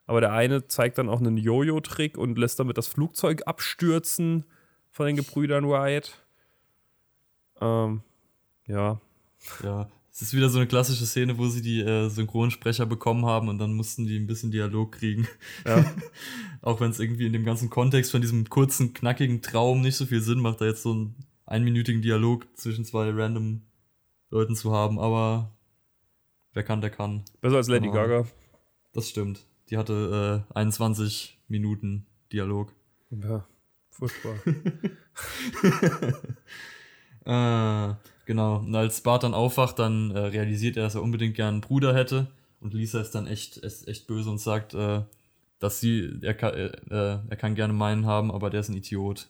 Aber 0.06 0.20
der 0.20 0.34
eine 0.34 0.68
zeigt 0.68 0.98
dann 0.98 1.08
auch 1.10 1.20
einen 1.20 1.38
Jojo-Trick 1.38 2.18
und 2.18 2.38
lässt 2.38 2.60
damit 2.60 2.78
das 2.78 2.88
Flugzeug 2.88 3.44
abstürzen 3.46 4.44
von 4.90 5.06
den 5.06 5.16
Gebrüdern 5.16 5.68
Wright. 5.70 6.18
Ähm, 7.62 8.02
ja. 8.68 9.00
Ja, 9.64 9.88
es 10.14 10.22
ist 10.22 10.34
wieder 10.34 10.50
so 10.50 10.58
eine 10.60 10.68
klassische 10.68 11.06
Szene, 11.06 11.38
wo 11.38 11.48
sie 11.48 11.62
die 11.62 11.80
äh, 11.80 12.10
Synchronsprecher 12.10 12.86
bekommen 12.86 13.26
haben 13.26 13.48
und 13.48 13.60
dann 13.60 13.74
mussten 13.74 14.06
die 14.06 14.18
ein 14.20 14.28
bisschen 14.28 14.52
Dialog 14.52 14.92
kriegen. 14.92 15.28
Ja. 15.66 15.86
Auch 16.62 16.82
wenn 16.82 16.92
es 16.92 17.00
irgendwie 17.00 17.26
in 17.26 17.34
dem 17.34 17.46
ganzen 17.46 17.70
Kontext 17.70 18.12
von 18.12 18.22
diesem 18.22 18.50
kurzen, 18.50 18.94
knackigen 18.94 19.42
Traum 19.42 19.82
nicht 19.82 19.96
so 19.96 20.06
viel 20.06 20.22
Sinn 20.22 20.40
macht, 20.40 20.60
da 20.60 20.66
jetzt 20.66 20.84
so 20.84 20.92
einen 20.92 21.16
einminütigen 21.46 22.02
Dialog 22.02 22.46
zwischen 22.56 22.84
zwei 22.84 23.10
random 23.10 23.62
Leuten 24.30 24.56
zu 24.56 24.74
haben. 24.74 25.00
Aber 25.00 25.56
wer 26.54 26.64
kann, 26.64 26.82
der 26.82 26.90
kann. 26.90 27.24
Besser 27.40 27.58
als 27.58 27.70
Lady 27.70 27.88
Ja. 27.88 27.94
Gaga. 27.94 28.28
Das 28.94 29.08
stimmt. 29.08 29.46
Die 29.70 29.78
hatte 29.78 30.46
äh, 30.52 30.54
21 30.56 31.40
Minuten 31.48 32.06
Dialog. 32.34 32.74
Ja, 33.12 33.48
furchtbar. 33.90 34.36
Äh, 37.24 37.94
genau. 38.26 38.58
Und 38.58 38.76
als 38.76 39.02
Bart 39.02 39.24
dann 39.24 39.34
aufwacht, 39.34 39.80
dann 39.80 40.12
äh, 40.12 40.20
realisiert 40.20 40.78
er, 40.78 40.84
dass 40.84 40.96
er 40.96 41.04
unbedingt 41.04 41.36
gern 41.36 41.56
einen 41.56 41.62
Bruder 41.62 41.94
hätte. 41.96 42.28
Und 42.60 42.74
Lisa 42.74 43.02
ist 43.02 43.12
dann 43.12 43.28
echt, 43.28 43.58
ist 43.58 43.88
echt 43.88 44.08
böse 44.08 44.30
und 44.30 44.38
sagt, 44.38 44.74
äh, 44.74 45.02
dass 45.60 45.80
sie, 45.80 46.20
er 46.22 46.34
kann, 46.34 46.54
äh, 46.54 46.66
äh, 46.90 47.20
er 47.28 47.36
kann 47.38 47.56
gerne 47.56 47.74
meinen 47.74 48.06
haben, 48.06 48.32
aber 48.32 48.50
der 48.50 48.60
ist 48.60 48.70
ein 48.70 48.76
Idiot. 48.78 49.30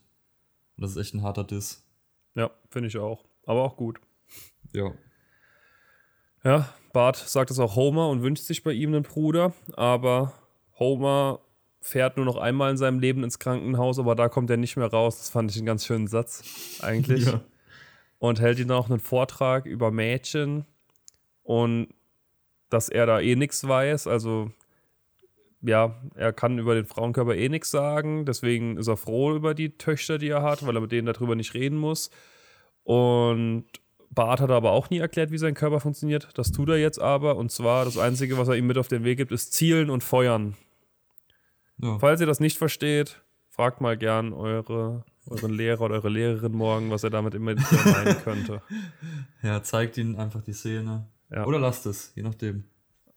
Und 0.77 0.83
das 0.83 0.91
ist 0.91 0.97
echt 0.97 1.13
ein 1.13 1.23
harter 1.23 1.43
Diss. 1.43 1.83
ja, 2.35 2.51
finde 2.69 2.87
ich 2.87 2.97
auch. 2.97 3.25
Aber 3.45 3.63
auch 3.63 3.75
gut. 3.75 3.99
Ja. 4.73 4.91
Ja, 6.43 6.69
Bart 6.93 7.17
sagt 7.17 7.51
es 7.51 7.59
auch 7.59 7.75
Homer 7.75 8.09
und 8.09 8.23
wünscht 8.23 8.43
sich 8.43 8.63
bei 8.63 8.71
ihm 8.71 8.93
einen 8.93 9.03
Bruder, 9.03 9.53
aber 9.73 10.33
Homer 10.79 11.39
fährt 11.81 12.17
nur 12.17 12.25
noch 12.25 12.37
einmal 12.37 12.71
in 12.71 12.77
seinem 12.77 12.99
Leben 12.99 13.23
ins 13.23 13.39
Krankenhaus, 13.39 13.99
aber 13.99 14.15
da 14.15 14.29
kommt 14.29 14.49
er 14.49 14.57
nicht 14.57 14.77
mehr 14.77 14.87
raus. 14.87 15.17
Das 15.19 15.29
fand 15.29 15.51
ich 15.51 15.57
einen 15.57 15.65
ganz 15.65 15.85
schönen 15.85 16.07
Satz, 16.07 16.79
eigentlich. 16.81 17.25
Ja. 17.25 17.41
Und 18.21 18.39
hält 18.39 18.59
ihm 18.59 18.67
dann 18.67 18.77
auch 18.77 18.89
einen 18.89 18.99
Vortrag 18.99 19.65
über 19.65 19.89
Mädchen 19.89 20.65
und 21.41 21.87
dass 22.69 22.87
er 22.87 23.07
da 23.07 23.19
eh 23.19 23.35
nichts 23.35 23.67
weiß. 23.67 24.05
Also, 24.05 24.51
ja, 25.61 25.95
er 26.13 26.31
kann 26.31 26.59
über 26.59 26.75
den 26.75 26.85
Frauenkörper 26.85 27.35
eh 27.35 27.49
nichts 27.49 27.71
sagen. 27.71 28.25
Deswegen 28.25 28.77
ist 28.77 28.87
er 28.87 28.95
froh 28.95 29.35
über 29.35 29.55
die 29.55 29.75
Töchter, 29.75 30.19
die 30.19 30.29
er 30.29 30.43
hat, 30.43 30.63
weil 30.65 30.75
er 30.75 30.81
mit 30.81 30.91
denen 30.91 31.07
darüber 31.07 31.35
nicht 31.35 31.55
reden 31.55 31.79
muss. 31.79 32.11
Und 32.83 33.65
Bart 34.11 34.39
hat 34.39 34.51
aber 34.51 34.71
auch 34.71 34.91
nie 34.91 34.99
erklärt, 34.99 35.31
wie 35.31 35.39
sein 35.39 35.55
Körper 35.55 35.79
funktioniert. 35.79 36.29
Das 36.35 36.51
tut 36.51 36.69
er 36.69 36.77
jetzt 36.77 37.01
aber. 37.01 37.37
Und 37.37 37.51
zwar 37.51 37.85
das 37.85 37.97
Einzige, 37.97 38.37
was 38.37 38.49
er 38.49 38.55
ihm 38.55 38.67
mit 38.67 38.77
auf 38.77 38.87
den 38.87 39.03
Weg 39.03 39.17
gibt, 39.17 39.31
ist 39.31 39.53
Zielen 39.53 39.89
und 39.89 40.03
Feuern. 40.03 40.55
ja. 41.77 41.97
Falls 41.97 42.21
ihr 42.21 42.27
das 42.27 42.39
nicht 42.39 42.59
versteht, 42.59 43.19
fragt 43.49 43.81
mal 43.81 43.97
gern 43.97 44.31
eure, 44.31 45.05
euren 45.27 45.51
Lehrer 45.53 45.81
oder 45.81 45.95
eure 45.95 46.09
Lehrerin 46.09 46.51
morgen, 46.53 46.89
was 46.91 47.03
er 47.03 47.09
damit 47.09 47.33
immer 47.35 47.53
meinen 47.55 48.17
könnte. 48.23 48.61
Ja, 49.43 49.63
zeigt 49.63 49.97
ihnen 49.97 50.15
einfach 50.17 50.41
die 50.43 50.53
Szene. 50.53 51.07
Ja. 51.31 51.45
Oder 51.45 51.57
lasst 51.59 51.85
es, 51.87 52.11
je 52.15 52.21
nachdem. 52.23 52.63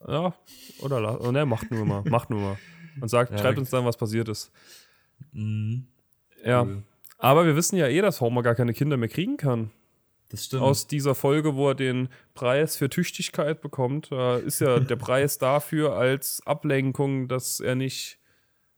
Ja, 0.06 0.34
oder 0.80 1.00
la- 1.00 1.18
oh, 1.18 1.32
ne, 1.32 1.44
macht 1.44 1.70
nur 1.70 1.84
mal, 1.84 2.02
macht 2.04 2.30
nur 2.30 2.40
mal. 2.40 2.58
Und 3.00 3.08
sagt, 3.08 3.32
Ja, 3.32 3.38
schreibt 3.38 3.58
uns 3.58 3.70
dann, 3.70 3.84
was 3.84 3.96
passiert 3.96 4.28
ist. 4.28 4.52
Mhm. 5.32 5.86
Ja. 6.44 6.62
Cool. 6.62 6.82
Aber 7.18 7.46
wir 7.46 7.56
wissen 7.56 7.76
ja 7.76 7.88
eh, 7.88 8.00
dass 8.00 8.20
Homer 8.20 8.42
gar 8.42 8.54
keine 8.54 8.72
Kinder 8.74 8.96
mehr 8.96 9.08
kriegen 9.08 9.36
kann. 9.36 9.70
Das 10.30 10.46
stimmt. 10.46 10.62
Aus 10.62 10.86
dieser 10.86 11.14
Folge, 11.14 11.54
wo 11.54 11.68
er 11.68 11.74
den 11.74 12.08
Preis 12.34 12.76
für 12.76 12.88
Tüchtigkeit 12.88 13.60
bekommt, 13.60 14.10
da 14.12 14.36
ist 14.36 14.60
ja 14.60 14.80
der 14.80 14.96
Preis 14.96 15.38
dafür 15.38 15.94
als 15.96 16.42
Ablenkung, 16.46 17.28
dass 17.28 17.60
er 17.60 17.74
nicht 17.74 18.18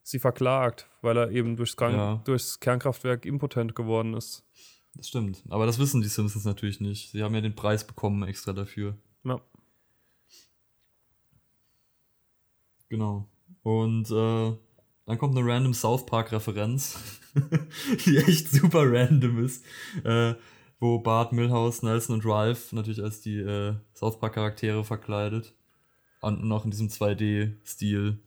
sie 0.07 0.21
verklagt, 0.21 0.89
weil 1.03 1.17
er 1.17 1.31
eben 1.33 1.57
durchs, 1.57 1.77
Krank 1.77 1.97
Ja. 1.97 2.23
durchs 2.25 2.61
Kernkraftwerk 2.61 3.25
impotent 3.27 3.75
geworden 3.75 4.15
ist. 4.15 4.45
Das 4.95 5.09
stimmt. 5.09 5.43
Aber 5.49 5.67
das 5.67 5.79
wissen 5.81 6.01
die 6.01 6.09
Simpsons 6.09 6.45
natürlich 6.45 6.81
nicht. 6.81 7.11
Sie 7.11 7.23
haben 7.25 7.35
ja 7.35 7.41
den 7.41 7.57
Preis 7.57 7.85
bekommen 7.85 8.23
extra 8.23 8.53
dafür. 8.53 8.97
Ja. 9.25 9.41
Genau. 12.89 13.29
Und 13.63 14.09
äh, 14.11 14.57
dann 15.07 15.19
kommt 15.19 15.37
eine 15.37 15.47
random 15.47 15.75
South 15.75 16.07
Park-Referenz, 16.07 16.99
die 18.07 18.17
echt 18.19 18.49
super 18.49 18.85
random 18.85 19.45
ist, 19.45 19.65
äh, 20.05 20.35
wo 20.79 21.01
Bart, 21.01 21.33
Milhouse, 21.33 21.83
Nelson 21.83 22.15
und 22.15 22.25
Ralph 22.25 22.73
natürlich 22.73 23.03
als 23.03 23.21
die 23.23 23.39
äh, 23.39 23.75
South 23.93 24.21
Park-Charaktere 24.21 24.85
verkleidet. 24.85 25.53
Und 26.21 26.45
noch 26.45 26.65
in 26.65 26.71
diesem 26.71 26.89
2D-Stil, 26.89 28.19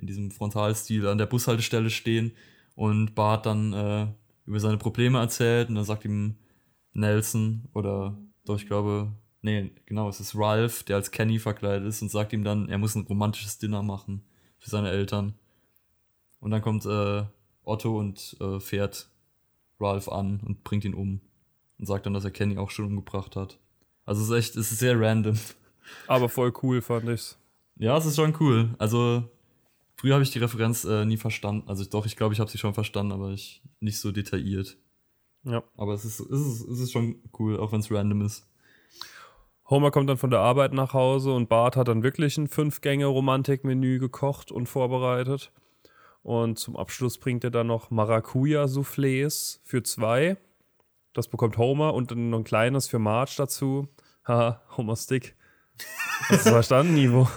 in 0.00 0.06
diesem 0.06 0.30
Frontalstil 0.30 1.06
an 1.06 1.18
der 1.18 1.26
Bushaltestelle 1.26 1.90
stehen 1.90 2.32
und 2.74 3.14
Bart 3.14 3.46
dann 3.46 3.72
äh, 3.72 4.06
über 4.46 4.60
seine 4.60 4.78
Probleme 4.78 5.18
erzählt 5.18 5.68
und 5.68 5.74
dann 5.74 5.84
sagt 5.84 6.04
ihm 6.04 6.36
Nelson 6.92 7.68
oder 7.74 8.16
doch, 8.44 8.56
ich 8.56 8.66
glaube, 8.66 9.12
nee, 9.42 9.70
genau, 9.86 10.08
es 10.08 10.18
ist 10.18 10.34
Ralph, 10.34 10.82
der 10.84 10.96
als 10.96 11.10
Kenny 11.10 11.38
verkleidet 11.38 11.86
ist 11.86 12.02
und 12.02 12.10
sagt 12.10 12.32
ihm 12.32 12.42
dann, 12.42 12.68
er 12.68 12.78
muss 12.78 12.94
ein 12.94 13.06
romantisches 13.06 13.58
Dinner 13.58 13.82
machen 13.82 14.24
für 14.58 14.70
seine 14.70 14.90
Eltern. 14.90 15.34
Und 16.40 16.50
dann 16.50 16.62
kommt 16.62 16.86
äh, 16.86 17.24
Otto 17.62 17.98
und 17.98 18.36
äh, 18.40 18.58
fährt 18.58 19.10
Ralph 19.78 20.08
an 20.08 20.40
und 20.44 20.64
bringt 20.64 20.84
ihn 20.84 20.94
um 20.94 21.20
und 21.78 21.86
sagt 21.86 22.06
dann, 22.06 22.14
dass 22.14 22.24
er 22.24 22.30
Kenny 22.30 22.56
auch 22.56 22.70
schon 22.70 22.86
umgebracht 22.86 23.36
hat. 23.36 23.58
Also 24.06 24.22
es 24.22 24.28
ist 24.28 24.36
echt, 24.36 24.56
es 24.56 24.72
ist 24.72 24.78
sehr 24.78 24.98
random. 24.98 25.38
Aber 26.06 26.28
voll 26.28 26.52
cool 26.62 26.80
fand 26.80 27.08
ich's. 27.08 27.38
Ja, 27.76 27.96
es 27.96 28.06
ist 28.06 28.16
schon 28.16 28.34
cool. 28.40 28.74
Also 28.78 29.28
früher 30.00 30.14
habe 30.14 30.22
ich 30.22 30.30
die 30.30 30.38
Referenz 30.38 30.84
äh, 30.84 31.04
nie 31.04 31.18
verstanden. 31.18 31.68
Also 31.68 31.84
doch, 31.84 32.06
ich 32.06 32.16
glaube, 32.16 32.32
ich 32.32 32.40
habe 32.40 32.50
sie 32.50 32.56
schon 32.56 32.72
verstanden, 32.72 33.12
aber 33.12 33.32
ich 33.32 33.62
nicht 33.80 34.00
so 34.00 34.12
detailliert. 34.12 34.78
Ja. 35.44 35.62
Aber 35.76 35.92
es 35.92 36.06
ist, 36.06 36.20
es 36.20 36.40
ist, 36.40 36.68
es 36.68 36.80
ist 36.80 36.92
schon 36.92 37.16
cool, 37.38 37.58
auch 37.58 37.72
wenn 37.72 37.80
es 37.80 37.90
random 37.90 38.22
ist. 38.22 38.48
Homer 39.68 39.90
kommt 39.90 40.08
dann 40.08 40.16
von 40.16 40.30
der 40.30 40.40
Arbeit 40.40 40.72
nach 40.72 40.94
Hause 40.94 41.34
und 41.34 41.50
Bart 41.50 41.76
hat 41.76 41.88
dann 41.88 42.02
wirklich 42.02 42.38
ein 42.38 42.48
Fünf-Gänge-Romantik-Menü 42.48 43.98
gekocht 43.98 44.50
und 44.50 44.68
vorbereitet. 44.68 45.52
Und 46.22 46.58
zum 46.58 46.76
Abschluss 46.76 47.18
bringt 47.18 47.44
er 47.44 47.50
dann 47.50 47.66
noch 47.66 47.90
Maracuja-Soufflés 47.90 49.60
für 49.64 49.82
zwei. 49.82 50.38
Das 51.12 51.28
bekommt 51.28 51.58
Homer 51.58 51.92
und 51.92 52.10
dann 52.10 52.30
noch 52.30 52.38
ein 52.38 52.44
kleines 52.44 52.88
für 52.88 52.98
Marge 52.98 53.34
dazu. 53.36 53.88
Haha, 54.26 54.62
Homer 54.78 54.96
Stick. 54.96 55.36
Hast 56.28 56.46
du 56.46 56.50
verstanden, 56.52 56.94
Nivo? 56.94 57.28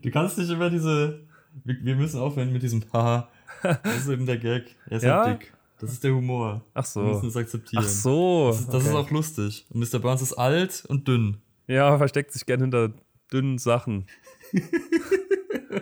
Du 0.00 0.10
kannst 0.12 0.38
nicht 0.38 0.50
immer 0.50 0.70
diese. 0.70 1.26
Wir, 1.64 1.76
wir 1.82 1.96
müssen 1.96 2.18
aufhören 2.20 2.52
mit 2.52 2.62
diesem 2.62 2.82
Haha. 2.92 3.28
Das 3.62 3.96
ist 3.98 4.08
eben 4.08 4.26
der 4.26 4.38
Gag. 4.38 4.74
Er 4.90 4.96
ist 4.96 5.02
Ja? 5.04 5.24
halt 5.24 5.42
dick. 5.42 5.52
Das 5.80 5.92
ist 5.92 6.02
der 6.04 6.12
Humor. 6.14 6.62
Ach 6.74 6.86
Wir 6.96 7.02
müssen 7.02 7.20
so. 7.22 7.26
es 7.28 7.36
akzeptieren. 7.36 7.82
Ach 7.84 7.88
so. 7.88 8.48
Das, 8.48 8.60
ist, 8.60 8.72
das 8.72 8.82
ist 8.84 8.88
okay. 8.90 8.98
auch 8.98 9.10
lustig. 9.10 9.66
Und 9.70 9.80
Mr. 9.92 9.98
Burns 9.98 10.22
ist 10.22 10.32
alt 10.34 10.84
und 10.88 11.06
dünn. 11.08 11.38
Ja, 11.66 11.96
versteckt 11.98 12.32
sich 12.32 12.46
gern 12.46 12.60
hinter 12.60 12.92
dünnen 13.32 13.58
Sachen. 13.58 14.06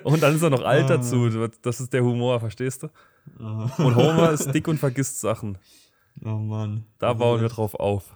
und 0.05 0.23
dann 0.23 0.35
ist 0.35 0.43
er 0.43 0.50
noch 0.50 0.62
alt 0.64 0.85
Ah. 0.85 0.97
dazu. 0.97 1.29
Das 1.62 1.81
ist 1.81 1.93
der 1.93 2.02
Humor, 2.05 2.41
verstehst 2.41 2.83
du? 2.85 2.88
Oh, 3.38 3.69
Und 3.85 3.95
Homer 3.97 4.33
ist 4.33 4.50
dick 4.52 4.67
und 4.69 4.79
vergisst 4.79 5.21
Sachen. 5.21 5.59
oh 6.25 6.29
Mann. 6.38 6.85
Da 6.99 7.12
ist 7.12 7.19
bauen 7.19 7.41
wir 7.41 7.49
drauf 7.49 7.75
auf. 7.75 8.14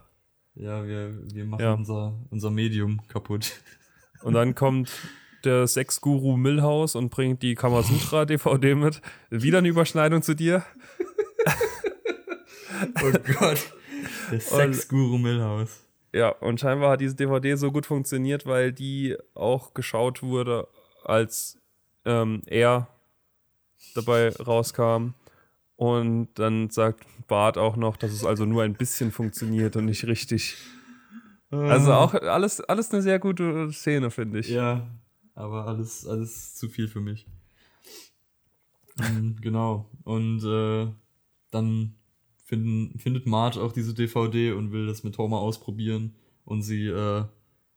Ja, 0.54 0.84
wir, 0.86 1.14
wir 1.32 1.44
machen 1.44 1.62
Ja. 1.62 1.74
Unser, 1.74 2.14
unser 2.30 2.50
Medium 2.50 3.00
kaputt. 3.08 3.60
Und 4.22 4.32
dann 4.34 4.54
kommt 4.54 4.90
der 5.46 5.66
Sexguru 5.66 6.36
Milhouse 6.36 6.94
und 6.96 7.10
bringt 7.10 7.42
die 7.42 7.54
Kamasutra-DVD 7.54 8.74
mit. 8.74 9.00
Wieder 9.30 9.58
eine 9.58 9.68
Überschneidung 9.68 10.22
zu 10.22 10.34
dir. 10.34 10.64
Oh 13.02 13.10
Gott. 13.38 13.72
Der 14.30 14.40
Sexguru 14.40 15.16
Milhouse. 15.16 15.86
Ja, 16.12 16.28
und 16.28 16.60
scheinbar 16.60 16.90
hat 16.90 17.00
diese 17.00 17.14
DVD 17.14 17.54
so 17.56 17.72
gut 17.72 17.86
funktioniert, 17.86 18.44
weil 18.44 18.70
die 18.70 19.16
auch 19.34 19.72
geschaut 19.72 20.22
wurde, 20.22 20.68
als 21.02 21.58
ähm, 22.04 22.42
er 22.46 22.88
dabei 23.94 24.28
rauskam. 24.28 25.14
Und 25.76 26.28
dann 26.34 26.68
sagt 26.68 27.06
Bart 27.28 27.56
auch 27.56 27.76
noch, 27.76 27.96
dass 27.96 28.12
es 28.12 28.24
also 28.24 28.44
nur 28.44 28.62
ein 28.62 28.74
bisschen 28.74 29.10
funktioniert 29.10 29.76
und 29.76 29.86
nicht 29.86 30.06
richtig. 30.06 30.56
Also 31.50 31.92
auch 31.92 32.14
alles, 32.14 32.60
alles 32.60 32.90
eine 32.92 33.02
sehr 33.02 33.18
gute 33.18 33.70
Szene, 33.72 34.10
finde 34.10 34.40
ich. 34.40 34.48
Ja, 34.48 34.86
aber 35.36 35.66
alles, 35.66 36.06
alles 36.06 36.54
zu 36.54 36.68
viel 36.68 36.88
für 36.88 37.00
mich. 37.00 37.26
Mhm, 38.96 39.36
genau. 39.40 39.90
Und 40.02 40.42
äh, 40.44 40.90
dann 41.50 41.94
finden, 42.44 42.98
findet 42.98 43.26
Marge 43.26 43.60
auch 43.60 43.72
diese 43.72 43.94
DVD 43.94 44.52
und 44.52 44.72
will 44.72 44.86
das 44.86 45.04
mit 45.04 45.18
Homer 45.18 45.38
ausprobieren. 45.38 46.16
Und 46.44 46.62
sie 46.62 46.86
äh, 46.86 47.24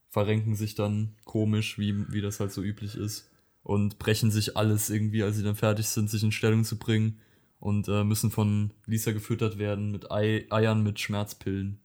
verrenken 0.09 0.55
sich 0.55 0.75
dann 0.75 1.15
komisch, 1.25 1.77
wie, 1.77 2.11
wie 2.11 2.21
das 2.21 2.39
halt 2.39 2.51
so 2.51 2.63
üblich 2.63 2.95
ist. 2.95 3.29
Und 3.61 3.99
brechen 3.99 4.31
sich 4.31 4.55
alles 4.57 4.89
irgendwie, 4.89 5.21
als 5.21 5.35
sie 5.35 5.43
dann 5.43 5.55
fertig 5.55 5.89
sind, 5.89 6.09
sich 6.09 6.23
in 6.23 6.31
Stellung 6.31 6.63
zu 6.63 6.79
bringen. 6.79 7.19
und 7.59 7.89
äh, 7.89 8.05
müssen 8.05 8.31
von 8.31 8.71
Lisa 8.85 9.11
gefüttert 9.11 9.57
werden 9.59 9.91
mit 9.91 10.11
Ei 10.11 10.45
Eiern 10.49 10.81
mit 10.81 10.99
Schmerzpillen. 10.99 11.81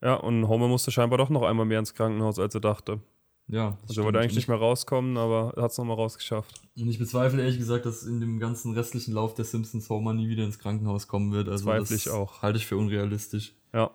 Ja, 0.00 0.14
und 0.14 0.46
Homer 0.46 0.68
musste 0.68 0.92
scheinbar 0.92 1.18
doch 1.18 1.30
noch 1.30 1.42
einmal 1.42 1.66
mehr 1.66 1.80
ins 1.80 1.94
Krankenhaus, 1.94 2.38
als 2.38 2.54
er 2.54 2.60
dachte. 2.60 3.00
Ja. 3.48 3.78
Also 3.88 4.00
er 4.00 4.04
wollte 4.04 4.18
eigentlich 4.18 4.34
nicht 4.34 4.48
mehr 4.48 4.56
rauskommen, 4.56 5.16
aber 5.16 5.52
er 5.56 5.62
hat 5.62 5.70
es 5.70 5.78
nochmal 5.78 5.96
rausgeschafft. 5.96 6.60
Und 6.76 6.88
ich 6.88 6.98
bezweifle 6.98 7.40
ehrlich 7.42 7.58
gesagt, 7.58 7.86
dass 7.86 8.02
in 8.02 8.20
dem 8.20 8.40
ganzen 8.40 8.72
restlichen 8.72 9.14
Lauf 9.14 9.34
der 9.34 9.44
Simpsons 9.44 9.88
Homer 9.88 10.14
nie 10.14 10.28
wieder 10.28 10.44
ins 10.44 10.58
Krankenhaus 10.58 11.06
kommen 11.06 11.32
wird. 11.32 11.48
Also 11.48 11.64
Zweifle 11.64 11.80
das 11.82 11.90
ich 11.92 12.10
auch. 12.10 12.42
Halte 12.42 12.58
ich 12.58 12.66
für 12.66 12.76
unrealistisch. 12.76 13.54
Ja. 13.72 13.90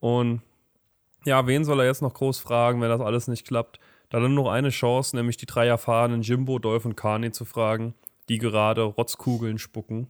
Und 0.00 0.40
ja, 1.24 1.46
wen 1.46 1.64
soll 1.64 1.80
er 1.80 1.86
jetzt 1.86 2.02
noch 2.02 2.14
groß 2.14 2.38
fragen, 2.38 2.80
wenn 2.80 2.88
das 2.88 3.00
alles 3.00 3.28
nicht 3.28 3.46
klappt? 3.46 3.78
Da 4.08 4.20
nur 4.20 4.28
noch 4.28 4.50
eine 4.50 4.70
Chance, 4.70 5.16
nämlich 5.16 5.36
die 5.36 5.46
drei 5.46 5.66
erfahrenen 5.66 6.22
Jimbo, 6.22 6.58
Dolph 6.58 6.84
und 6.84 6.96
Carney 6.96 7.30
zu 7.30 7.44
fragen, 7.44 7.94
die 8.28 8.38
gerade 8.38 8.82
Rotzkugeln 8.82 9.58
spucken. 9.58 10.08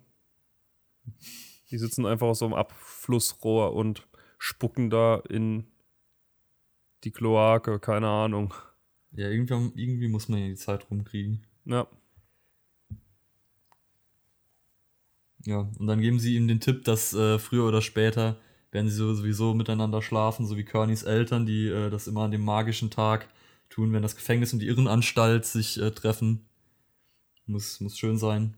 Die 1.70 1.78
sitzen 1.78 2.06
einfach 2.06 2.28
auf 2.28 2.36
so 2.36 2.44
einem 2.44 2.54
Abflussrohr 2.54 3.74
und 3.74 4.06
spucken 4.38 4.90
da 4.90 5.22
in 5.28 5.66
die 7.04 7.10
Kloake, 7.10 7.78
keine 7.78 8.08
Ahnung. 8.08 8.54
Ja, 9.12 9.28
irgendwie, 9.28 9.54
irgendwie 9.80 10.08
muss 10.08 10.28
man 10.28 10.40
ja 10.40 10.48
die 10.48 10.56
Zeit 10.56 10.90
rumkriegen. 10.90 11.46
Ja. 11.64 11.86
Ja, 15.44 15.68
und 15.78 15.86
dann 15.86 16.00
geben 16.00 16.20
sie 16.20 16.36
ihm 16.36 16.46
den 16.46 16.60
Tipp, 16.60 16.84
dass 16.84 17.12
äh, 17.14 17.38
früher 17.38 17.66
oder 17.66 17.82
später 17.82 18.36
werden 18.70 18.88
sie 18.88 18.96
sowieso 18.96 19.54
miteinander 19.54 20.00
schlafen, 20.00 20.46
so 20.46 20.56
wie 20.56 20.64
Kearneys 20.64 21.02
Eltern, 21.02 21.46
die 21.46 21.66
äh, 21.66 21.90
das 21.90 22.06
immer 22.06 22.22
an 22.22 22.30
dem 22.30 22.44
magischen 22.44 22.90
Tag 22.90 23.28
tun, 23.68 23.92
wenn 23.92 24.02
das 24.02 24.16
Gefängnis 24.16 24.52
und 24.52 24.60
die 24.60 24.68
Irrenanstalt 24.68 25.44
sich 25.44 25.80
äh, 25.80 25.90
treffen. 25.90 26.46
Muss, 27.46 27.80
muss 27.80 27.98
schön 27.98 28.18
sein. 28.18 28.54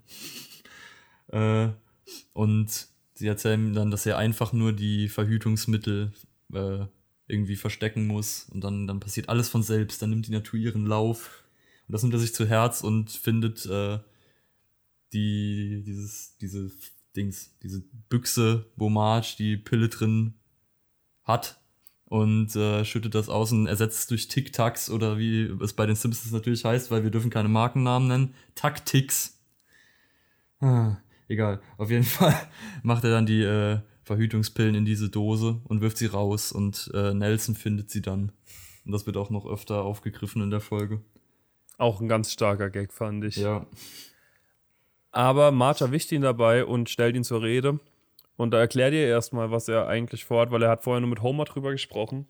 äh, 1.29 1.69
und 2.35 2.87
sie 3.15 3.27
erzählen 3.27 3.69
ihm 3.69 3.75
dann, 3.75 3.91
dass 3.91 4.07
er 4.07 4.19
einfach 4.19 4.53
nur 4.53 4.73
die 4.73 5.09
Verhütungsmittel 5.09 6.13
äh, 6.53 6.85
irgendwie 7.26 7.57
verstecken 7.57 8.07
muss 8.07 8.49
und 8.50 8.62
dann, 8.62 8.87
dann 8.87 9.00
passiert 9.00 9.28
alles 9.28 9.49
von 9.49 9.62
selbst, 9.62 10.02
dann 10.02 10.11
nimmt 10.11 10.26
die 10.26 10.33
Natur 10.33 10.59
ihren 10.59 10.87
Lauf 10.87 11.45
und 11.88 11.93
das 11.93 12.02
nimmt 12.02 12.14
er 12.14 12.21
sich 12.21 12.35
zu 12.35 12.47
Herz 12.47 12.83
und 12.83 13.11
findet 13.11 13.64
äh, 13.66 13.99
die, 15.12 15.83
dieses, 15.87 16.37
diese 16.38 16.71
Dings, 17.16 17.57
diese 17.62 17.83
Büchse, 18.09 18.66
wo 18.76 18.90
Marge 18.90 19.35
die 19.38 19.57
Pille 19.57 19.88
drin 19.88 20.35
hat 21.23 21.61
und 22.07 22.54
äh, 22.57 22.85
schüttet 22.85 23.14
das 23.14 23.28
aus 23.28 23.52
und 23.52 23.66
ersetzt 23.66 24.00
es 24.00 24.07
durch 24.09 24.28
Tic-Tacs 24.28 24.90
oder 24.90 25.19
wie 25.19 25.45
es 25.62 25.73
bei 25.73 25.87
den 25.87 25.97
Simpsons 25.97 26.33
natürlich 26.33 26.64
heißt, 26.64 26.90
weil 26.90 27.02
wir 27.02 27.11
dürfen 27.11 27.31
keine 27.31 27.49
Markennamen 27.49 28.09
nennen, 28.09 28.35
Tactics. 28.54 29.40
Ah, 30.61 30.97
egal, 31.28 31.61
auf 31.78 31.90
jeden 31.90 32.04
Fall 32.04 32.35
macht 32.83 33.04
er 33.04 33.11
dann 33.11 33.26
die 33.26 33.43
äh, 33.43 33.81
Verhütungspillen 34.04 34.75
in 34.75 34.84
diese 34.84 35.08
Dose 35.08 35.61
und 35.64 35.80
wirft 35.80 35.99
sie 35.99 36.06
raus 36.06 36.52
und 36.52 36.90
äh, 36.94 37.14
Nelson 37.14 37.54
findet 37.54 37.90
sie 37.90 38.02
dann. 38.02 38.32
Und 38.84 38.92
das 38.92 39.06
wird 39.06 39.16
auch 39.16 39.30
noch 39.30 39.46
öfter 39.46 39.82
aufgegriffen 39.82 40.42
in 40.42 40.50
der 40.50 40.61
Folge. 40.61 41.00
Auch 41.78 42.00
ein 42.00 42.08
ganz 42.08 42.30
starker 42.32 42.70
Gag, 42.70 42.92
fand 42.92 43.25
ich. 43.25 43.37
Ja. 43.37 43.66
Aber 45.11 45.52
Marge 45.52 45.84
erwischt 45.84 46.12
ihn 46.12 46.23
dabei 46.23 46.64
und 46.64 46.90
stellt 46.90 47.16
ihn 47.16 47.25
zur 47.25 47.42
Rede. 47.42 47.80
Und 48.37 48.50
da 48.50 48.58
erklärt 48.58 48.92
ihr 48.92 49.06
erstmal, 49.06 49.50
was 49.50 49.68
er 49.68 49.87
eigentlich 49.87 50.25
vorhat, 50.25 50.50
weil 50.50 50.62
er 50.62 50.70
hat 50.70 50.82
vorher 50.82 51.00
nur 51.00 51.11
mit 51.11 51.23
Homer 51.23 51.44
drüber 51.44 51.70
gesprochen. 51.70 52.26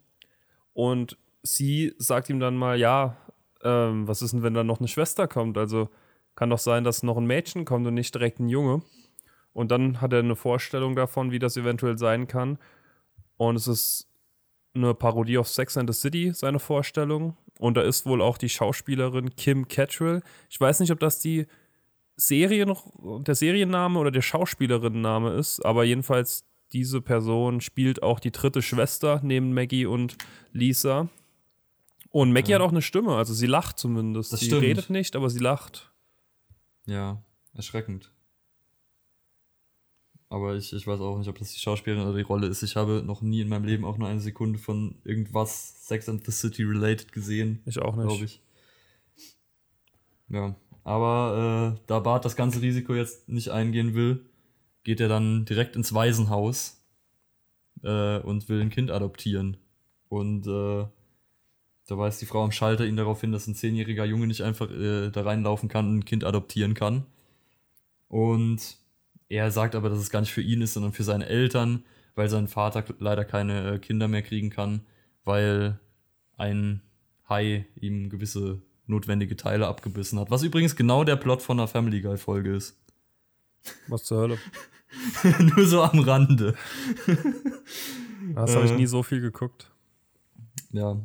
Und 0.75 1.17
sie 1.43 1.95
sagt 1.99 2.29
ihm 2.31 2.41
dann 2.41 2.57
mal, 2.57 2.79
ja, 2.79 3.17
ähm, 3.63 4.07
was 4.07 4.23
ist 4.23 4.33
denn, 4.33 4.43
wenn 4.43 4.55
da 4.55 4.65
noch 4.65 4.79
eine 4.79 4.89
Schwester 4.89 5.27
kommt? 5.27 5.57
Also 5.57 5.89
kann 6.35 6.51
doch 6.51 6.59
sein, 6.59 6.85
dass 6.85 7.03
noch 7.03 7.17
ein 7.17 7.27
Mädchen 7.27 7.65
kommt 7.65 7.87
und 7.87 7.95
nicht 7.95 8.15
direkt 8.15 8.39
ein 8.39 8.49
Junge. 8.49 8.83
Und 9.55 9.71
dann 9.71 10.01
hat 10.03 10.13
er 10.13 10.19
eine 10.19 10.37
Vorstellung 10.37 10.95
davon, 10.97 11.31
wie 11.31 11.39
das 11.39 11.57
eventuell 11.57 11.97
sein 11.97 12.27
kann. 12.27 12.59
Und 13.39 13.57
es 13.57 13.67
ist 13.67 14.09
eine 14.75 14.93
Parodie 14.95 15.39
auf 15.39 15.49
Sex 15.49 15.77
and 15.79 15.89
the 15.93 15.99
City, 15.99 16.33
seine 16.35 16.59
Vorstellung. 16.59 17.37
Und 17.59 17.77
da 17.77 17.83
ist 17.83 18.05
wohl 18.05 18.21
auch 18.21 18.37
die 18.37 18.49
Schauspielerin 18.49 19.35
Kim 19.37 19.69
Cattrall. 19.69 20.23
Ich 20.51 20.61
weiß 20.61 20.81
nicht, 20.81 20.91
ob 20.91 20.99
das 21.01 21.21
die 21.21 21.47
Serien, 22.17 22.75
der 23.27 23.35
Serienname 23.35 23.99
oder 23.99 24.11
der 24.11 24.23
Schauspielerinnenname 24.23 25.31
ist, 25.35 25.65
aber 25.65 25.85
jedenfalls 25.85 26.45
diese 26.73 27.01
Person 27.01 27.61
spielt 27.61 28.03
auch 28.03 28.19
die 28.19 28.33
dritte 28.33 28.63
Schwester 28.63 29.21
neben 29.23 29.53
Maggie 29.55 29.87
und 29.87 30.17
Lisa. 30.53 31.09
Und 32.11 32.33
Maggie 32.33 32.53
Ja. 32.53 32.59
hat 32.59 32.63
auch 32.67 32.71
eine 32.73 32.83
Stimme, 32.83 33.15
also 33.17 33.35
sie 33.35 33.47
lacht 33.47 33.79
zumindest. 33.79 34.33
Das 34.33 34.41
sie 34.41 34.47
stimmt. 34.47 34.63
redet 34.63 34.91
nicht, 34.91 35.15
aber 35.17 35.31
sie 35.31 35.39
lacht. 35.41 35.93
Ja, 36.87 37.23
erschreckend. 37.55 38.11
Aber 40.35 40.57
ich, 40.57 40.73
ich 40.73 40.85
weiß 40.85 40.99
auch 40.99 41.17
nicht, 41.17 41.29
ob 41.29 41.39
das 41.39 41.53
die 41.53 41.61
Schauspielerin 41.61 42.09
oder 42.09 42.17
die 42.17 42.25
Rolle 42.25 42.49
ist. 42.49 42.65
Ich 42.65 42.75
habe 42.75 43.05
noch 43.07 43.23
nie 43.23 43.41
in 43.41 43.49
meinem 43.49 43.65
Leben 43.65 43.85
auch 43.85 43.99
nur 43.99 44.09
eine 44.09 44.19
Sekunde 44.19 44.59
von 44.59 44.97
irgendwas 45.05 45.87
Sex 45.87 46.09
and 46.09 46.27
the 46.27 46.33
City 46.33 46.65
related 46.65 47.13
gesehen, 47.13 47.63
Ich 47.67 47.79
auch 47.79 47.95
nicht. 47.95 48.09
glaube 48.09 48.25
ich. 48.25 48.43
Ja, 50.29 50.57
aber 50.83 51.77
äh, 51.77 51.81
da 51.87 52.01
Bart 52.01 52.25
das 52.25 52.35
ganze 52.35 52.61
Risiko 52.63 52.95
jetzt 52.97 53.29
nicht 53.29 53.51
eingehen 53.51 53.95
will, 53.95 54.27
geht 54.83 54.99
er 54.99 55.07
dann 55.09 55.45
direkt 55.45 55.77
ins 55.77 55.95
Waisenhaus 55.95 56.83
äh, 57.85 58.19
und 58.19 58.49
will 58.49 58.61
ein 58.61 58.71
Kind 58.71 58.91
adoptieren. 58.91 59.57
Und 60.09 60.49
äh, 60.49 60.85
da 61.87 61.97
weist 61.99 62.21
die 62.21 62.27
Frau 62.27 62.43
am 62.43 62.51
Schalter 62.51 62.85
ihn 62.85 62.97
darauf 62.97 63.21
hin, 63.21 63.31
dass 63.31 63.47
ein 63.47 63.55
zehnjähriger 63.55 64.05
Junge 64.05 64.27
nicht 64.27 64.43
einfach 64.43 64.69
äh, 64.69 65.11
da 65.11 65.23
reinlaufen 65.23 65.69
kann 65.69 65.87
und 65.87 65.99
ein 65.99 66.05
Kind 66.05 66.25
adoptieren 66.25 66.75
kann. 66.75 67.07
Und 68.09 68.79
er 69.29 69.51
sagt 69.51 69.75
aber, 69.75 69.89
dass 69.89 69.99
es 69.99 70.11
gar 70.11 70.21
nicht 70.21 70.33
für 70.33 70.43
ihn 70.43 70.63
ist, 70.63 70.75
sondern 70.75 70.93
für 70.93 71.05
seine 71.05 71.27
Eltern, 71.27 71.85
weil 72.15 72.29
sein 72.29 72.49
Vater 72.49 72.85
leider 72.99 73.25
keine 73.25 73.75
äh, 73.75 73.79
Kinder 73.79 74.09
mehr 74.09 74.23
kriegen 74.23 74.51
kann, 74.51 74.83
weil 75.25 75.79
ein 76.37 76.81
Hai 77.29 77.67
ihm 77.81 78.11
gewisse 78.11 78.61
notwendige 78.87 79.37
Teile 79.37 79.67
abgebissen 79.67 80.19
hat. 80.21 80.31
Was 80.31 80.43
übrigens 80.43 80.77
genau 80.77 81.05
der 81.05 81.17
Plot 81.17 81.41
von 81.43 81.59
einer 81.59 81.69
Family 81.69 82.01
Guy 82.03 82.19
Folge 82.19 82.55
ist. 82.55 82.79
Was 83.89 84.05
zur 84.05 84.19
Hölle? 84.19 84.39
Nur 85.57 85.67
so 85.67 85.83
am 85.83 86.01
Rande. 86.01 86.55
Das 88.35 88.55
habe 88.55 88.67
ich 88.67 88.73
Äh. 88.73 88.77
nie 88.77 88.87
so 88.87 89.03
viel 89.03 89.21
geguckt. 89.21 89.71
Ja, 90.71 91.01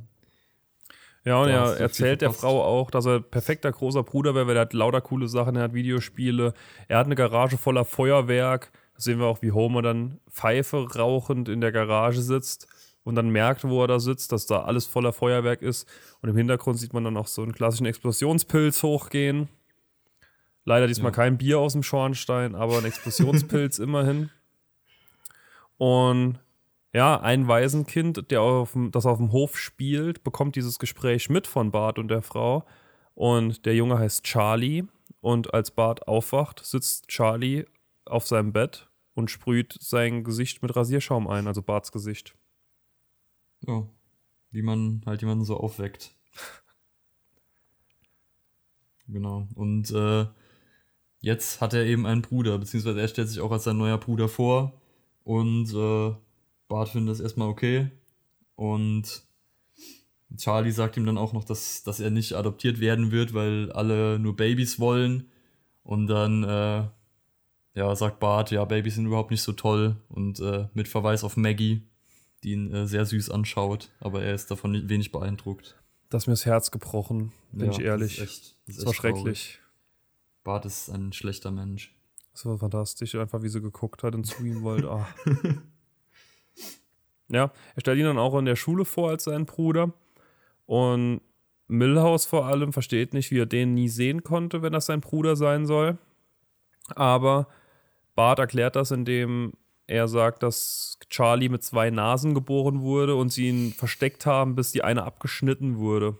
Ja, 1.30 1.42
und 1.44 1.50
er 1.50 1.80
erzählt 1.80 2.22
der. 2.22 2.32
Frau 2.34 2.64
auch, 2.64 2.90
dass 2.92 3.06
er 3.06 3.20
perfekter 3.20 3.72
großer 3.72 4.04
Bruder 4.04 4.34
wäre, 4.36 4.48
weil 4.48 4.56
er 4.56 4.62
hat 4.62 4.74
lauter 4.74 5.00
coole 5.02 5.28
Sachen, 5.28 5.56
er 5.56 5.64
hat 5.64 5.74
Videospiele, 5.74 6.54
er 6.88 6.98
hat 6.98 7.06
eine 7.06 7.16
Garage 7.16 7.58
voller 7.58 7.86
Feuerwerk. 7.86 8.72
Da 8.96 9.00
sehen 9.02 9.20
wir 9.20 9.28
auch, 9.28 9.42
wie 9.42 9.52
Homer 9.52 9.82
dann 9.82 10.20
Pfeife 10.30 10.88
rauchend 10.96 11.48
in 11.48 11.62
der 11.62 11.72
Garage 11.72 12.22
sitzt 12.22 12.68
und 13.04 13.14
dann 13.16 13.30
merkt, 13.30 13.64
wo 13.64 13.82
er 13.84 13.88
da 13.88 14.00
sitzt, 14.00 14.32
dass 14.32 14.46
da 14.48 14.64
alles 14.64 14.88
voller 14.88 15.14
Feuerwerk 15.14 15.62
ist. 15.62 15.88
Und 16.22 16.30
im 16.30 16.36
Hintergrund 16.36 16.80
sieht 16.80 16.94
man 16.94 17.04
dann 17.04 17.16
auch 17.16 17.28
so 17.28 17.44
einen 17.44 17.54
klassischen 17.54 17.86
Explosionspilz 17.86 18.82
hochgehen. 18.84 19.50
Leider 20.66 20.88
diesmal 20.88 21.12
Ja. 21.12 21.16
kein 21.16 21.38
Bier 21.38 21.60
aus 21.60 21.74
dem 21.74 21.84
Schornstein, 21.84 22.56
aber 22.56 22.78
ein 22.80 22.86
Explosionspilz 22.86 23.78
immerhin. 23.80 24.30
Und 25.78 26.40
ja, 26.94 27.20
ein 27.20 27.48
Waisenkind, 27.48 28.32
der 28.32 28.42
auf 28.42 28.74
dem, 28.74 28.92
das 28.92 29.06
auf 29.06 29.18
dem 29.18 29.32
Hof 29.32 29.58
spielt, 29.58 30.24
bekommt 30.24 30.56
dieses 30.56 30.80
Gespräch 30.80 31.30
mit 31.30 31.46
von 31.46 31.72
Bart 31.72 32.00
und 32.00 32.08
der 32.08 32.22
Frau. 32.22 32.66
Und 33.14 33.66
der 33.66 33.76
Junge 33.76 34.00
heißt 34.00 34.24
Charlie. 34.24 34.86
Und 35.22 35.54
als 35.54 35.72
Bart 35.72 36.08
aufwacht, 36.08 36.66
sitzt 36.66 37.10
Charlie 37.10 37.66
auf 38.06 38.26
seinem 38.26 38.54
Bett 38.54 38.90
und 39.14 39.30
sprüht 39.30 39.78
sein 39.80 40.24
Gesicht 40.24 40.62
mit 40.62 40.76
Rasierschaum 40.76 41.28
ein, 41.28 41.46
also 41.48 41.62
Barts 41.62 41.92
Gesicht. 41.92 42.36
ja. 43.68 43.86
Wie 44.52 44.64
man 44.64 45.04
halt 45.06 45.22
jemanden 45.22 45.46
so 45.46 45.58
aufweckt. 45.58 46.16
Genau. 49.12 49.48
Und 49.56 49.90
äh, 49.90 50.28
jetzt 51.20 51.62
hat 51.62 51.74
er 51.74 51.84
eben 51.84 52.06
einen 52.06 52.22
Bruder, 52.22 52.60
beziehungsweise 52.60 53.02
er 53.02 53.08
stellt 53.08 53.28
sich 53.28 53.40
auch 53.40 53.52
als 53.52 53.64
sein 53.64 53.76
neuer 53.76 53.98
Bruder 53.98 54.30
vor. 54.30 54.80
Und 55.24 55.74
äh, 55.74 56.16
Bart 56.70 56.90
findet 56.90 57.12
das 57.12 57.20
erstmal 57.20 57.50
okay. 57.50 57.92
Und 58.56 59.24
Charlie 60.38 60.72
sagt 60.72 60.96
ihm 60.96 61.06
dann 61.06 61.18
auch 61.18 61.34
noch, 61.34 61.44
dass, 61.44 61.84
dass 61.84 62.00
er 62.00 62.12
nicht 62.12 62.34
adoptiert 62.34 62.80
werden 62.80 63.12
wird, 63.12 63.34
weil 63.34 63.72
alle 63.74 64.18
nur 64.20 64.36
Babys 64.38 64.80
wollen. 64.80 65.30
Und 65.84 66.08
dann 66.08 66.44
äh, 66.44 66.88
ja, 67.74 67.96
sagt 67.96 68.20
Bart, 68.20 68.52
ja, 68.52 68.64
Babys 68.64 68.96
sind 68.96 69.08
überhaupt 69.08 69.32
nicht 69.32 69.42
so 69.42 69.52
toll. 69.54 69.98
Und 70.08 70.40
äh, 70.40 70.68
mit 70.74 70.88
Verweis 70.88 71.24
auf 71.24 71.36
Maggie, 71.36 71.82
die 72.44 72.52
ihn 72.52 72.72
äh, 72.74 72.88
sehr 72.88 73.06
süß 73.06 73.32
anschaut, 73.32 73.90
aber 74.00 74.22
er 74.22 74.36
ist 74.36 74.52
davon 74.52 74.88
wenig 74.88 75.12
beeindruckt. 75.12 75.76
Das 76.10 76.24
ist 76.24 76.28
mir 76.28 76.34
das 76.34 76.46
Herz 76.46 76.72
gebrochen, 76.72 77.32
bin 77.52 77.68
Ja, 77.68 77.72
ich 77.72 77.80
ehrlich. 77.82 78.18
Das, 78.18 78.26
ist 78.28 78.32
echt, 78.32 78.56
das, 78.68 78.76
Das 78.78 78.86
war 78.86 78.92
echt 78.94 79.02
traurig. 79.02 79.18
schrecklich. 79.18 79.60
Bart 80.44 80.66
ist 80.66 80.90
ein 80.90 81.14
schlechter 81.14 81.52
Mensch. 81.52 81.96
Das 82.34 82.46
war 82.46 82.58
fantastisch, 82.58 83.16
einfach 83.16 83.42
wie 83.42 83.50
sie 83.50 83.62
geguckt 83.62 84.04
hat 84.04 84.16
und 84.16 84.24
zu 84.26 84.44
ihm 84.44 84.62
wollte. 84.62 84.90
Ah. 84.92 85.08
ja, 87.30 87.52
er 87.76 87.82
stellt 87.82 88.00
ihn 88.00 88.06
dann 88.06 88.18
auch 88.18 88.38
in 88.38 88.46
der 88.46 88.56
Schule 88.56 88.86
vor 88.86 89.10
als 89.10 89.26
seinen 89.26 89.46
Bruder. 89.46 89.94
Und 90.66 91.22
Millhouse 91.68 92.26
vor 92.26 92.46
allem 92.46 92.74
versteht 92.74 93.14
nicht, 93.14 93.32
wie 93.32 93.40
er 93.40 93.46
den 93.46 93.74
nie 93.74 93.90
sehen 93.90 94.24
konnte, 94.24 94.62
wenn 94.62 94.74
das 94.74 94.88
sein 94.88 95.02
Bruder 95.02 95.36
sein 95.36 95.66
soll. 95.66 95.98
Aber 96.96 97.48
Bart 98.16 98.40
erklärt 98.40 98.76
das, 98.76 98.92
indem 98.92 99.54
er 99.88 100.08
sagt, 100.08 100.44
dass 100.44 101.00
Charlie 101.10 101.50
mit 101.50 101.64
zwei 101.64 101.90
Nasen 101.90 102.34
geboren 102.34 102.82
wurde 102.82 103.16
und 103.16 103.30
sie 103.32 103.50
ihn 103.50 103.74
versteckt 103.74 104.26
haben, 104.26 104.56
bis 104.56 104.72
die 104.72 104.84
eine 104.84 105.04
abgeschnitten 105.04 105.78
wurde. 105.78 106.18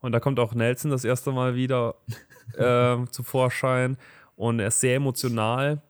Und 0.00 0.12
da 0.12 0.20
kommt 0.20 0.38
auch 0.38 0.54
Nelson 0.54 0.90
das 0.90 1.04
erste 1.04 1.32
Mal 1.32 1.54
wieder 1.54 1.96
äh, 2.54 3.04
zu 3.10 3.22
Vorschein 3.22 3.96
und 4.36 4.60
er 4.60 4.68
ist 4.68 4.80
sehr 4.80 4.96
emotional 4.96 5.82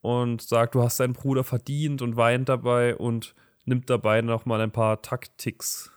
und 0.00 0.42
sagt, 0.42 0.74
du 0.74 0.82
hast 0.82 1.00
deinen 1.00 1.14
Bruder 1.14 1.44
verdient 1.44 2.02
und 2.02 2.16
weint 2.16 2.48
dabei 2.48 2.94
und 2.96 3.34
nimmt 3.64 3.90
dabei 3.90 4.22
nochmal 4.22 4.60
ein 4.60 4.72
paar 4.72 5.02
Taktiks. 5.02 5.90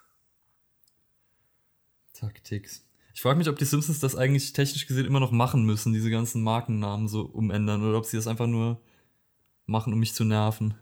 Taktiks. 2.14 2.86
Ich 3.14 3.22
frage 3.22 3.38
mich, 3.38 3.48
ob 3.48 3.58
die 3.58 3.66
Simpsons 3.66 4.00
das 4.00 4.16
eigentlich 4.16 4.54
technisch 4.54 4.88
gesehen 4.88 5.06
immer 5.06 5.20
noch 5.20 5.32
machen 5.32 5.66
müssen, 5.66 5.94
diese 5.94 6.10
ganzen 6.10 6.44
Markennamen 6.44 7.08
so 7.08 7.22
umändern, 7.22 7.84
oder 7.84 7.98
ob 7.98 8.06
sie 8.06 8.18
das 8.18 8.28
einfach 8.28 8.48
nur 8.48 8.82
machen, 9.66 9.94
um 9.94 10.00
mich 10.00 10.14
zu 10.14 10.26
nerven. 10.26 10.76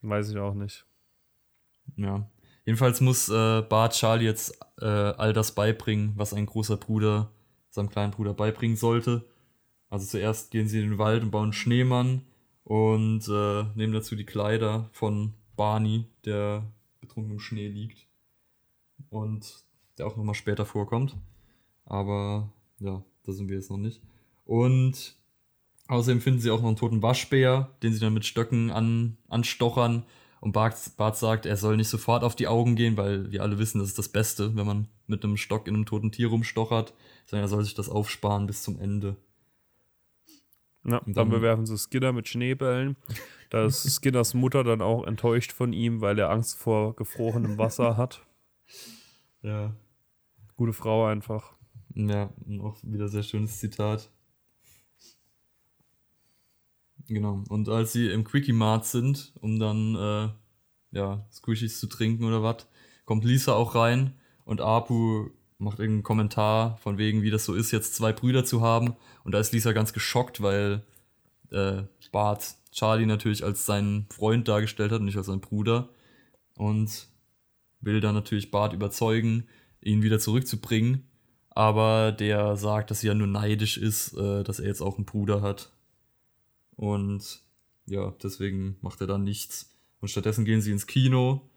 Weiß 0.00 0.30
ich 0.30 0.38
auch 0.38 0.54
nicht. 0.54 0.86
Ja. 1.96 2.28
Jedenfalls 2.64 3.00
muss 3.00 3.28
äh, 3.28 3.62
Bart 3.62 3.94
Charlie 3.94 4.24
jetzt 4.24 4.58
äh, 4.80 4.86
all 4.86 5.32
das 5.34 5.54
beibringen, 5.54 6.12
was 6.16 6.32
ein 6.32 6.46
großer 6.46 6.78
Bruder 6.78 7.30
seinem 7.68 7.90
kleinen 7.90 8.12
Bruder 8.12 8.32
beibringen 8.32 8.76
sollte. 8.76 9.28
Also 9.90 10.06
zuerst 10.06 10.50
gehen 10.50 10.66
sie 10.66 10.80
in 10.80 10.90
den 10.90 10.98
Wald 10.98 11.22
und 11.22 11.30
bauen 11.30 11.52
Schneemann 11.52 12.22
und 12.64 13.28
äh, 13.28 13.64
nehmen 13.74 13.92
dazu 13.92 14.16
die 14.16 14.24
Kleider 14.24 14.88
von 14.92 15.34
Barney, 15.56 16.06
der 16.24 16.64
betrunken 17.00 17.32
im 17.32 17.40
Schnee 17.40 17.68
liegt. 17.68 18.06
Und 19.10 19.64
der 19.98 20.06
auch 20.06 20.16
nochmal 20.16 20.34
später 20.34 20.64
vorkommt. 20.64 21.16
Aber 21.84 22.52
ja, 22.80 23.04
da 23.22 23.32
sind 23.32 23.48
wir 23.48 23.56
jetzt 23.56 23.70
noch 23.70 23.76
nicht. 23.76 24.00
Und 24.44 25.16
außerdem 25.88 26.20
finden 26.20 26.40
sie 26.40 26.50
auch 26.50 26.60
noch 26.60 26.68
einen 26.68 26.76
toten 26.76 27.02
Waschbär, 27.02 27.70
den 27.82 27.92
sie 27.92 28.00
dann 28.00 28.14
mit 28.14 28.24
Stöcken 28.24 28.70
an, 28.70 29.18
anstochern. 29.28 30.04
Und 30.40 30.52
Bart, 30.52 30.76
Bart 30.96 31.16
sagt, 31.16 31.46
er 31.46 31.56
soll 31.56 31.76
nicht 31.76 31.88
sofort 31.88 32.24
auf 32.24 32.34
die 32.34 32.48
Augen 32.48 32.76
gehen, 32.76 32.96
weil 32.96 33.30
wir 33.30 33.42
alle 33.42 33.58
wissen, 33.58 33.78
das 33.78 33.88
ist 33.88 33.98
das 33.98 34.08
Beste, 34.08 34.56
wenn 34.56 34.66
man 34.66 34.88
mit 35.06 35.22
einem 35.22 35.36
Stock 35.36 35.68
in 35.68 35.74
einem 35.74 35.86
toten 35.86 36.12
Tier 36.12 36.28
rumstochert, 36.28 36.92
sondern 37.26 37.44
er 37.44 37.48
soll 37.48 37.64
sich 37.64 37.74
das 37.74 37.88
aufsparen 37.88 38.46
bis 38.46 38.62
zum 38.62 38.78
Ende. 38.78 39.16
Ja, 40.84 41.00
dann, 41.00 41.14
dann 41.14 41.28
bewerfen 41.30 41.66
sie 41.66 41.78
Skinner 41.78 42.12
mit 42.12 42.28
Schneebällen. 42.28 42.96
Da 43.50 43.66
ist 43.66 43.88
Skinners 43.88 44.34
Mutter 44.34 44.64
dann 44.64 44.82
auch 44.82 45.06
enttäuscht 45.06 45.52
von 45.52 45.72
ihm, 45.72 46.00
weil 46.00 46.18
er 46.18 46.28
Angst 46.30 46.58
vor 46.58 46.96
gefrorenem 46.96 47.56
Wasser 47.58 47.96
hat. 47.96 48.24
Ja. 49.42 49.76
Gute 50.56 50.72
Frau 50.72 51.04
einfach. 51.04 51.52
Ja, 51.94 52.30
auch 52.62 52.78
wieder 52.82 53.08
sehr 53.08 53.22
schönes 53.22 53.58
Zitat. 53.58 54.10
Genau. 57.08 57.44
Und 57.48 57.68
als 57.68 57.92
sie 57.92 58.08
im 58.08 58.24
Quickie 58.24 58.52
Mart 58.52 58.86
sind, 58.86 59.32
um 59.40 59.58
dann 59.58 59.94
äh, 59.94 60.98
ja, 60.98 61.26
Squishies 61.30 61.78
zu 61.78 61.86
trinken 61.88 62.24
oder 62.24 62.42
was, 62.42 62.66
kommt 63.04 63.24
Lisa 63.24 63.52
auch 63.52 63.74
rein 63.74 64.14
und 64.44 64.60
Apu 64.60 65.30
macht 65.58 65.78
irgendeinen 65.78 66.02
Kommentar 66.02 66.78
von 66.78 66.98
wegen, 66.98 67.22
wie 67.22 67.30
das 67.30 67.44
so 67.44 67.54
ist, 67.54 67.70
jetzt 67.70 67.94
zwei 67.94 68.12
Brüder 68.12 68.44
zu 68.44 68.60
haben. 68.60 68.96
Und 69.24 69.32
da 69.32 69.38
ist 69.38 69.52
Lisa 69.52 69.72
ganz 69.72 69.92
geschockt, 69.92 70.42
weil 70.42 70.82
äh, 71.50 71.82
Bart 72.12 72.56
Charlie 72.72 73.06
natürlich 73.06 73.44
als 73.44 73.66
seinen 73.66 74.06
Freund 74.10 74.48
dargestellt 74.48 74.92
hat 74.92 75.00
nicht 75.02 75.16
als 75.16 75.26
seinen 75.26 75.40
Bruder. 75.40 75.88
Und 76.56 77.08
will 77.80 78.00
dann 78.00 78.14
natürlich 78.14 78.50
Bart 78.50 78.72
überzeugen, 78.72 79.46
ihn 79.80 80.02
wieder 80.02 80.18
zurückzubringen. 80.18 81.04
Aber 81.50 82.10
der 82.10 82.56
sagt, 82.56 82.90
dass 82.90 83.00
sie 83.00 83.06
ja 83.06 83.14
nur 83.14 83.28
neidisch 83.28 83.76
ist, 83.76 84.14
äh, 84.14 84.42
dass 84.42 84.58
er 84.58 84.66
jetzt 84.66 84.80
auch 84.80 84.96
einen 84.96 85.06
Bruder 85.06 85.40
hat. 85.40 85.72
Und 86.76 87.42
ja, 87.86 88.12
deswegen 88.22 88.76
macht 88.80 89.00
er 89.00 89.06
dann 89.06 89.24
nichts. 89.24 89.72
Und 90.00 90.08
stattdessen 90.08 90.44
gehen 90.44 90.60
sie 90.60 90.72
ins 90.72 90.86
Kino, 90.86 91.48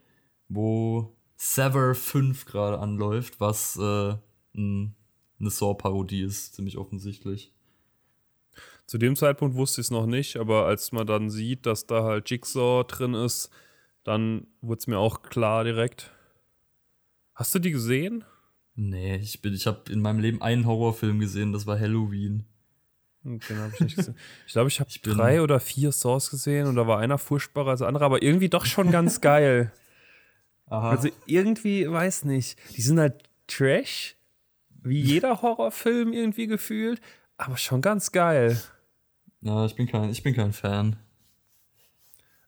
wo 0.49 1.16
Sever 1.37 1.93
5 1.93 2.45
gerade 2.45 2.79
anläuft, 2.79 3.39
was 3.39 3.77
äh, 3.77 4.15
ein, 4.55 4.95
eine 5.39 5.49
Saw-Parodie 5.49 6.21
ist, 6.21 6.55
ziemlich 6.55 6.77
offensichtlich. 6.77 7.53
Zu 8.87 8.97
dem 8.97 9.15
Zeitpunkt 9.15 9.55
wusste 9.55 9.81
ich 9.81 9.87
es 9.87 9.91
noch 9.91 10.07
nicht, 10.07 10.37
aber 10.37 10.65
als 10.65 10.91
man 10.91 11.05
dann 11.05 11.29
sieht, 11.29 11.65
dass 11.65 11.85
da 11.85 12.03
halt 12.03 12.29
Jigsaw 12.29 12.83
drin 12.85 13.13
ist, 13.13 13.49
dann 14.03 14.47
wurde 14.61 14.79
es 14.79 14.87
mir 14.87 14.97
auch 14.97 15.21
klar 15.21 15.63
direkt. 15.63 16.11
Hast 17.35 17.53
du 17.53 17.59
die 17.59 17.71
gesehen? 17.71 18.23
Nee, 18.75 19.17
ich, 19.17 19.43
ich 19.43 19.67
habe 19.67 19.91
in 19.91 20.01
meinem 20.01 20.19
Leben 20.19 20.41
einen 20.41 20.65
Horrorfilm 20.65 21.19
gesehen, 21.19 21.53
das 21.53 21.67
war 21.67 21.79
Halloween. 21.79 22.45
Den 23.23 23.57
habe 23.57 23.73
ich 23.73 23.79
nicht 23.81 23.95
gesehen. 23.97 24.15
Ich 24.47 24.53
glaube, 24.53 24.69
ich 24.69 24.79
habe 24.79 24.89
drei 25.03 25.41
oder 25.41 25.59
vier 25.59 25.91
Saws 25.91 26.29
gesehen 26.29 26.67
und 26.67 26.75
da 26.75 26.87
war 26.87 26.99
einer 26.99 27.17
furchtbarer 27.17 27.71
als 27.71 27.79
der 27.79 27.89
andere, 27.89 28.05
aber 28.05 28.23
irgendwie 28.23 28.49
doch 28.49 28.65
schon 28.65 28.89
ganz 28.89 29.21
geil. 29.21 29.71
Aha. 30.67 30.91
Also 30.91 31.09
irgendwie, 31.25 31.89
weiß 31.89 32.25
nicht, 32.25 32.57
die 32.75 32.81
sind 32.81 32.99
halt 32.99 33.23
Trash, 33.47 34.15
wie 34.83 34.99
jeder 35.01 35.41
Horrorfilm 35.41 36.13
irgendwie 36.13 36.47
gefühlt, 36.47 37.01
aber 37.37 37.57
schon 37.57 37.81
ganz 37.81 38.11
geil. 38.11 38.61
Ja, 39.41 39.65
ich 39.65 39.75
bin 39.75 39.87
kein, 39.87 40.09
ich 40.09 40.23
bin 40.23 40.35
kein 40.35 40.53
Fan. 40.53 40.97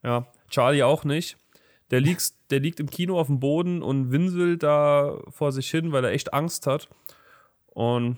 Ja, 0.04 0.28
Charlie 0.50 0.84
auch 0.84 1.04
nicht. 1.04 1.38
Der 1.92 2.02
liegt, 2.02 2.34
der 2.52 2.60
liegt 2.60 2.80
im 2.80 2.90
Kino 2.90 3.20
auf 3.20 3.28
dem 3.28 3.40
Boden 3.40 3.82
und 3.82 4.12
winselt 4.12 4.64
da 4.64 5.20
vor 5.30 5.52
sich 5.52 5.70
hin, 5.70 5.92
weil 5.92 6.04
er 6.06 6.12
echt 6.12 6.34
Angst 6.34 6.68
hat. 6.68 6.88
Und 7.68 8.18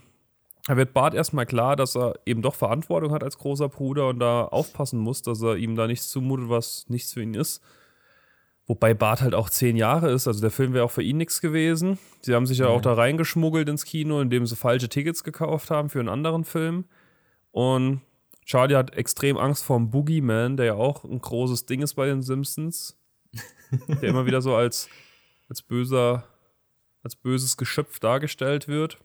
da 0.66 0.78
wird 0.78 0.94
Bart 0.94 1.14
erstmal 1.14 1.46
klar, 1.46 1.76
dass 1.76 1.96
er 1.96 2.16
eben 2.26 2.42
doch 2.42 2.56
Verantwortung 2.56 3.12
hat 3.12 3.24
als 3.24 3.38
großer 3.38 3.70
Bruder 3.70 4.10
und 4.10 4.20
da 4.20 4.44
aufpassen 4.46 5.00
muss, 5.00 5.22
dass 5.22 5.42
er 5.42 5.56
ihm 5.56 5.76
da 5.76 5.88
nichts 5.88 6.10
zumutet, 6.10 6.50
was 6.50 6.88
nichts 6.90 7.14
für 7.14 7.22
ihn 7.22 7.34
ist. 7.34 7.62
Wobei 8.72 8.94
Bart 8.94 9.20
halt 9.20 9.36
auch 9.36 9.50
zehn 9.50 9.76
Jahre 9.76 10.12
ist, 10.12 10.30
also 10.30 10.40
der 10.40 10.50
Film 10.50 10.72
wäre 10.72 10.86
auch 10.86 10.92
für 10.92 11.04
ihn 11.04 11.18
nichts 11.18 11.42
gewesen. 11.42 12.00
Sie 12.22 12.34
haben 12.34 12.46
sich 12.46 12.60
ja, 12.60 12.68
ja 12.68 12.72
auch 12.72 12.80
da 12.80 12.94
reingeschmuggelt 12.94 13.68
ins 13.68 13.84
Kino, 13.84 14.22
indem 14.22 14.46
sie 14.46 14.56
falsche 14.56 14.88
Tickets 14.88 15.26
gekauft 15.26 15.70
haben 15.70 15.90
für 15.90 16.00
einen 16.00 16.08
anderen 16.08 16.46
Film. 16.46 16.86
Und 17.52 18.00
Charlie 18.46 18.78
hat 18.78 18.96
extrem 18.96 19.36
Angst 19.36 19.66
vor 19.66 19.76
dem 19.76 19.90
Boogeyman, 19.90 20.56
der 20.56 20.68
ja 20.68 20.74
auch 20.76 21.04
ein 21.04 21.20
großes 21.20 21.66
Ding 21.66 21.82
ist 21.82 21.96
bei 21.96 22.06
den 22.06 22.22
Simpsons 22.22 22.98
der 23.90 24.04
immer 24.04 24.26
wieder 24.26 24.42
so 24.42 24.56
als, 24.56 24.88
als 25.50 25.62
böser, 25.62 26.24
als 27.04 27.18
böses 27.18 27.58
Geschöpf 27.58 28.00
dargestellt 28.00 28.70
wird. 28.70 29.00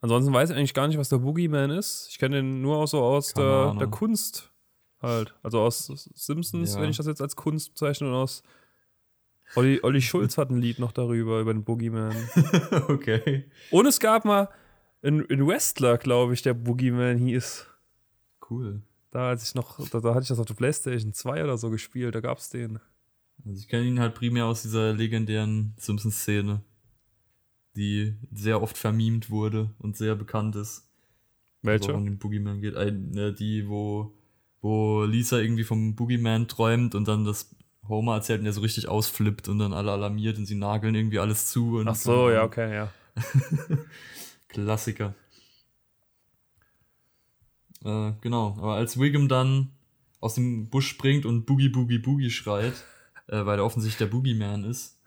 Ansonsten 0.00 0.32
weiß 0.32 0.50
ich 0.50 0.56
eigentlich 0.56 0.74
gar 0.74 0.88
nicht, 0.88 0.98
was 0.98 1.08
der 1.08 1.18
Boogeyman 1.18 1.70
ist. 1.70 2.08
Ich 2.10 2.18
kenne 2.18 2.38
den 2.38 2.62
nur 2.62 2.78
auch 2.78 2.88
so 2.88 3.00
aus 3.00 3.32
der, 3.32 3.74
der, 3.74 3.86
Kunst 3.86 4.50
halt. 5.00 5.34
Also 5.42 5.60
aus 5.60 5.86
Simpsons, 6.14 6.74
ja. 6.74 6.80
wenn 6.80 6.90
ich 6.90 6.96
das 6.96 7.06
jetzt 7.06 7.20
als 7.20 7.36
Kunst 7.36 7.70
bezeichne, 7.70 8.08
und 8.08 8.14
aus 8.14 8.42
Olli, 9.54 9.80
Olli 9.82 10.02
Schulz 10.02 10.36
hat 10.36 10.50
ein 10.50 10.60
Lied 10.60 10.78
noch 10.78 10.92
darüber, 10.92 11.40
über 11.40 11.52
den 11.52 11.64
Boogeyman. 11.64 12.14
okay. 12.88 13.50
Und 13.70 13.86
es 13.86 13.98
gab 13.98 14.24
mal 14.24 14.48
einen, 15.02 15.24
Wrestler, 15.46 15.98
glaube 15.98 16.34
ich, 16.34 16.42
der 16.42 16.54
Boogeyman 16.54 17.18
hieß. 17.18 17.66
Cool. 18.50 18.82
Da, 19.10 19.28
als 19.30 19.48
ich 19.48 19.54
noch, 19.54 19.78
da, 19.88 20.00
da 20.00 20.10
hatte 20.10 20.22
ich 20.22 20.28
das 20.28 20.38
auf 20.38 20.46
der 20.46 20.54
Playstation 20.54 21.12
2 21.12 21.44
oder 21.44 21.56
so 21.56 21.70
gespielt, 21.70 22.14
da 22.14 22.20
gab 22.20 22.38
es 22.38 22.50
den. 22.50 22.78
Also 23.46 23.58
ich 23.58 23.68
kenne 23.68 23.84
ihn 23.84 24.00
halt 24.00 24.14
primär 24.14 24.46
aus 24.46 24.62
dieser 24.62 24.92
legendären 24.92 25.74
Simpsons-Szene, 25.78 26.62
die 27.76 28.16
sehr 28.32 28.60
oft 28.60 28.76
vermiemt 28.76 29.30
wurde 29.30 29.74
und 29.78 29.96
sehr 29.96 30.14
bekannt 30.14 30.56
ist. 30.56 30.86
Welche? 31.62 31.94
Um 31.94 32.04
den 32.04 32.18
Boogeyman 32.18 32.60
geht. 32.60 32.76
Eine, 32.76 33.32
die, 33.32 33.68
wo, 33.68 34.12
wo 34.60 35.04
Lisa 35.04 35.38
irgendwie 35.38 35.64
vom 35.64 35.94
Boogeyman 35.94 36.48
träumt 36.48 36.94
und 36.94 37.06
dann 37.06 37.24
das 37.24 37.54
Homer 37.88 38.14
erzählt 38.14 38.40
und 38.40 38.44
der 38.44 38.52
so 38.52 38.60
richtig 38.60 38.88
ausflippt 38.88 39.48
und 39.48 39.58
dann 39.58 39.72
alle 39.72 39.92
alarmiert 39.92 40.38
und 40.38 40.46
sie 40.46 40.54
nageln 40.54 40.94
irgendwie 40.94 41.18
alles 41.18 41.46
zu. 41.46 41.82
Ach 41.86 41.94
so, 41.94 42.30
ja, 42.30 42.44
okay, 42.44 42.74
ja. 42.74 42.92
Klassiker. 44.48 45.14
Äh, 47.84 48.12
genau, 48.20 48.56
aber 48.58 48.74
als 48.74 48.98
Wiggum 48.98 49.28
dann 49.28 49.70
aus 50.20 50.34
dem 50.34 50.68
Busch 50.68 50.88
springt 50.88 51.24
und 51.26 51.46
Boogie 51.46 51.68
Boogie 51.68 51.98
Boogie 51.98 52.30
schreit, 52.30 52.74
äh, 53.28 53.46
weil 53.46 53.58
er 53.58 53.64
offensichtlich 53.64 53.98
der 53.98 54.12
Boogeyman 54.14 54.64
ist, 54.64 54.98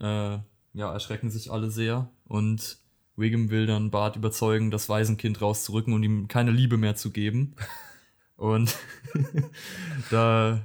äh, 0.00 0.38
ja, 0.74 0.92
erschrecken 0.92 1.30
sich 1.30 1.50
alle 1.50 1.70
sehr 1.70 2.10
und 2.24 2.78
Wiggum 3.16 3.50
will 3.50 3.66
dann 3.66 3.90
Bart 3.90 4.16
überzeugen, 4.16 4.70
das 4.70 4.88
Waisenkind 4.88 5.40
rauszurücken 5.40 5.94
und 5.94 6.02
ihm 6.02 6.28
keine 6.28 6.50
Liebe 6.50 6.76
mehr 6.76 6.96
zu 6.96 7.10
geben. 7.10 7.54
Und 8.36 8.76
da 10.10 10.60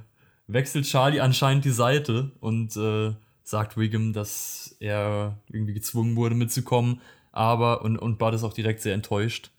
wechselt 0.46 0.86
Charlie 0.86 1.20
anscheinend 1.20 1.64
die 1.64 1.70
Seite 1.70 2.32
und 2.40 2.76
äh, 2.76 3.14
sagt 3.42 3.76
Wiggum, 3.76 4.12
dass 4.12 4.76
er 4.80 5.38
irgendwie 5.48 5.74
gezwungen 5.74 6.16
wurde 6.16 6.34
mitzukommen, 6.34 7.00
aber 7.32 7.82
und, 7.82 7.96
und 7.96 8.18
Bart 8.18 8.34
ist 8.34 8.44
auch 8.44 8.52
direkt 8.52 8.80
sehr 8.80 8.94
enttäuscht 8.94 9.50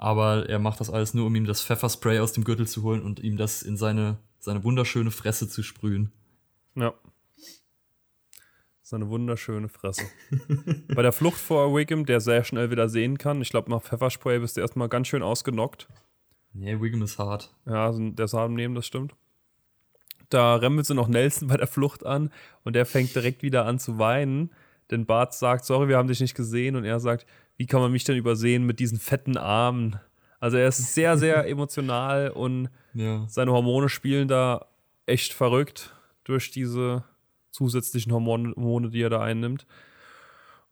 aber 0.00 0.48
er 0.48 0.58
macht 0.58 0.80
das 0.80 0.88
alles 0.88 1.12
nur, 1.12 1.26
um 1.26 1.34
ihm 1.34 1.44
das 1.44 1.62
Pfefferspray 1.62 2.20
aus 2.20 2.32
dem 2.32 2.42
Gürtel 2.42 2.66
zu 2.66 2.82
holen 2.82 3.02
und 3.02 3.20
ihm 3.20 3.36
das 3.36 3.60
in 3.60 3.76
seine, 3.76 4.16
seine 4.38 4.64
wunderschöne 4.64 5.10
Fresse 5.10 5.46
zu 5.46 5.62
sprühen. 5.62 6.10
Ja. 6.74 6.94
Seine 8.80 9.10
wunderschöne 9.10 9.68
Fresse. 9.68 10.04
Bei 10.94 11.02
der 11.02 11.12
Flucht 11.12 11.36
vor 11.36 11.76
Wiggum, 11.76 12.06
der 12.06 12.22
sehr 12.22 12.44
schnell 12.44 12.70
wieder 12.70 12.88
sehen 12.88 13.18
kann, 13.18 13.42
ich 13.42 13.50
glaube, 13.50 13.70
nach 13.70 13.82
Pfefferspray 13.82 14.38
bist 14.38 14.56
du 14.56 14.62
erstmal 14.62 14.88
ganz 14.88 15.06
schön 15.06 15.22
ausgenockt. 15.22 15.86
Nee, 16.52 16.80
Wiggum 16.80 17.02
ist 17.02 17.18
hart. 17.18 17.54
Ja, 17.66 17.92
der 17.96 18.28
Samen 18.28 18.54
nehmen, 18.54 18.74
das 18.74 18.86
stimmt. 18.86 19.14
Da 20.28 20.56
rempelt 20.56 20.86
sie 20.86 20.94
noch 20.94 21.08
Nelson 21.08 21.48
bei 21.48 21.56
der 21.56 21.66
Flucht 21.66 22.04
an 22.04 22.30
und 22.64 22.74
der 22.74 22.86
fängt 22.86 23.14
direkt 23.14 23.42
wieder 23.42 23.66
an 23.66 23.78
zu 23.78 23.98
weinen. 23.98 24.50
Denn 24.90 25.06
Bart 25.06 25.34
sagt, 25.34 25.64
sorry, 25.64 25.88
wir 25.88 25.96
haben 25.96 26.08
dich 26.08 26.20
nicht 26.20 26.34
gesehen. 26.34 26.74
Und 26.74 26.84
er 26.84 26.98
sagt, 26.98 27.24
wie 27.56 27.66
kann 27.66 27.80
man 27.80 27.92
mich 27.92 28.04
denn 28.04 28.16
übersehen 28.16 28.64
mit 28.66 28.80
diesen 28.80 28.98
fetten 28.98 29.36
Armen? 29.36 30.00
Also 30.40 30.56
er 30.56 30.68
ist 30.68 30.94
sehr, 30.94 31.16
sehr 31.18 31.46
emotional 31.48 32.30
und 32.30 32.68
Ja. 32.94 33.24
seine 33.28 33.52
Hormone 33.52 33.88
spielen 33.88 34.26
da 34.26 34.66
echt 35.06 35.32
verrückt 35.32 35.94
durch 36.24 36.50
diese 36.50 37.04
zusätzlichen 37.52 38.12
Hormone, 38.12 38.90
die 38.90 39.02
er 39.02 39.10
da 39.10 39.20
einnimmt. 39.20 39.66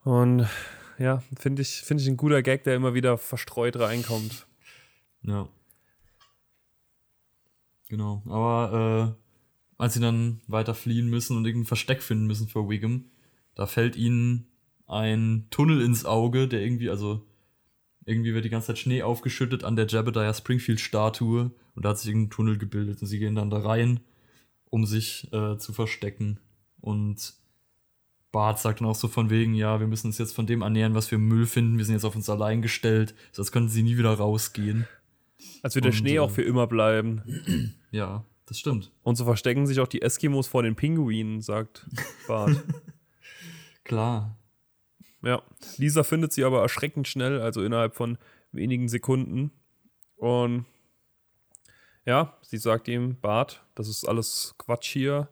Und 0.05 0.49
ja, 0.99 1.23
finde 1.39 1.63
ich, 1.63 1.83
finde 1.83 2.03
ich 2.03 2.09
ein 2.09 2.17
guter 2.17 2.43
Gag, 2.43 2.65
der 2.65 2.75
immer 2.75 2.95
wieder 2.95 3.19
verstreut 3.19 3.79
reinkommt. 3.79 4.47
Ja. 5.23 5.49
Genau. 7.89 8.23
Aber 8.27 9.17
äh, 9.17 9.83
als 9.83 9.95
sie 9.95 10.01
dann 10.01 10.41
weiter 10.47 10.75
fliehen 10.75 11.09
müssen 11.09 11.37
und 11.37 11.47
irgendein 11.47 11.69
Versteck 11.69 12.03
finden 12.03 12.27
müssen 12.27 12.49
für 12.49 12.69
Wiggum, 12.69 13.07
da 13.55 13.67
fällt 13.67 13.97
ihnen 13.97 14.47
ein 14.87 15.47
Tunnel 15.51 15.81
ins 15.83 16.05
Auge, 16.05 16.49
der 16.49 16.63
irgendwie, 16.63 16.91
also 16.91 17.27
irgendwie 18.05 18.35
wird 18.35 18.45
die 18.45 18.51
ganze 18.51 18.69
Zeit 18.69 18.79
Schnee 18.79 19.03
aufgeschüttet 19.03 19.65
an 19.65 19.77
der 19.77 19.87
Jebediah 19.87 20.33
Springfield-Statue 20.33 21.51
und 21.75 21.85
da 21.85 21.91
hat 21.91 21.99
sich 21.99 22.09
irgendein 22.09 22.31
Tunnel 22.31 22.59
gebildet 22.59 23.01
und 23.03 23.07
sie 23.07 23.19
gehen 23.19 23.35
dann 23.35 23.51
da 23.51 23.59
rein, 23.59 24.01
um 24.71 24.87
sich 24.87 25.31
äh, 25.33 25.59
zu 25.59 25.73
verstecken. 25.73 26.41
Und 26.81 27.35
Bart 28.33 28.59
sagt 28.59 28.81
dann 28.81 28.89
auch 28.89 28.95
so 28.95 29.09
von 29.09 29.31
wegen, 29.31 29.55
ja, 29.55 29.79
wir 29.81 29.87
müssen 29.87 30.09
uns 30.09 30.19
jetzt 30.19 30.35
von 30.35 30.47
dem 30.47 30.63
ernähren, 30.63 30.95
was 30.95 31.11
wir 31.11 31.17
im 31.17 31.29
Müll 31.29 31.47
finden, 31.47 31.79
wir 31.79 31.85
sind 31.85 31.95
jetzt 31.95 32.05
auf 32.05 32.17
uns 32.17 32.31
allein 32.31 32.63
gestellt, 32.63 33.15
sonst 33.33 33.53
könnten 33.53 33.69
sie 33.69 33.83
nie 33.83 33.99
wieder 33.99 34.15
rausgehen. 34.15 34.87
Als 35.63 35.75
wird 35.75 35.85
der 35.85 35.93
Schnee 35.93 36.19
auch 36.19 36.31
äh, 36.31 36.35
für 36.35 36.43
immer 36.43 36.67
bleiben. 36.67 37.23
Ja, 37.91 38.25
das 38.47 38.59
stimmt. 38.59 38.93
Und 39.03 39.17
so 39.17 39.25
verstecken 39.25 39.67
sich 39.67 39.81
auch 39.81 39.89
die 39.89 40.03
Eskimos 40.03 40.47
vor 40.49 40.63
den 40.63 40.77
Pinguinen, 40.77 41.41
sagt 41.41 41.87
Bart. 42.27 42.65
Klar. 43.85 44.39
ja. 45.23 45.43
Lisa 45.77 46.03
findet 46.03 46.33
sie 46.33 46.45
aber 46.45 46.63
erschreckend 46.63 47.09
schnell, 47.09 47.41
also 47.41 47.63
innerhalb 47.63 47.95
von 47.95 48.19
wenigen 48.53 48.89
Sekunden. 48.89 49.51
Und 50.17 50.67
ja, 52.05 52.39
sie 52.43 52.59
sagt 52.59 52.89
ihm, 52.89 53.21
Bart, 53.21 53.63
das 53.75 53.89
ist 53.89 54.07
alles 54.07 54.55
Quatsch 54.59 54.91
hier. 54.93 55.29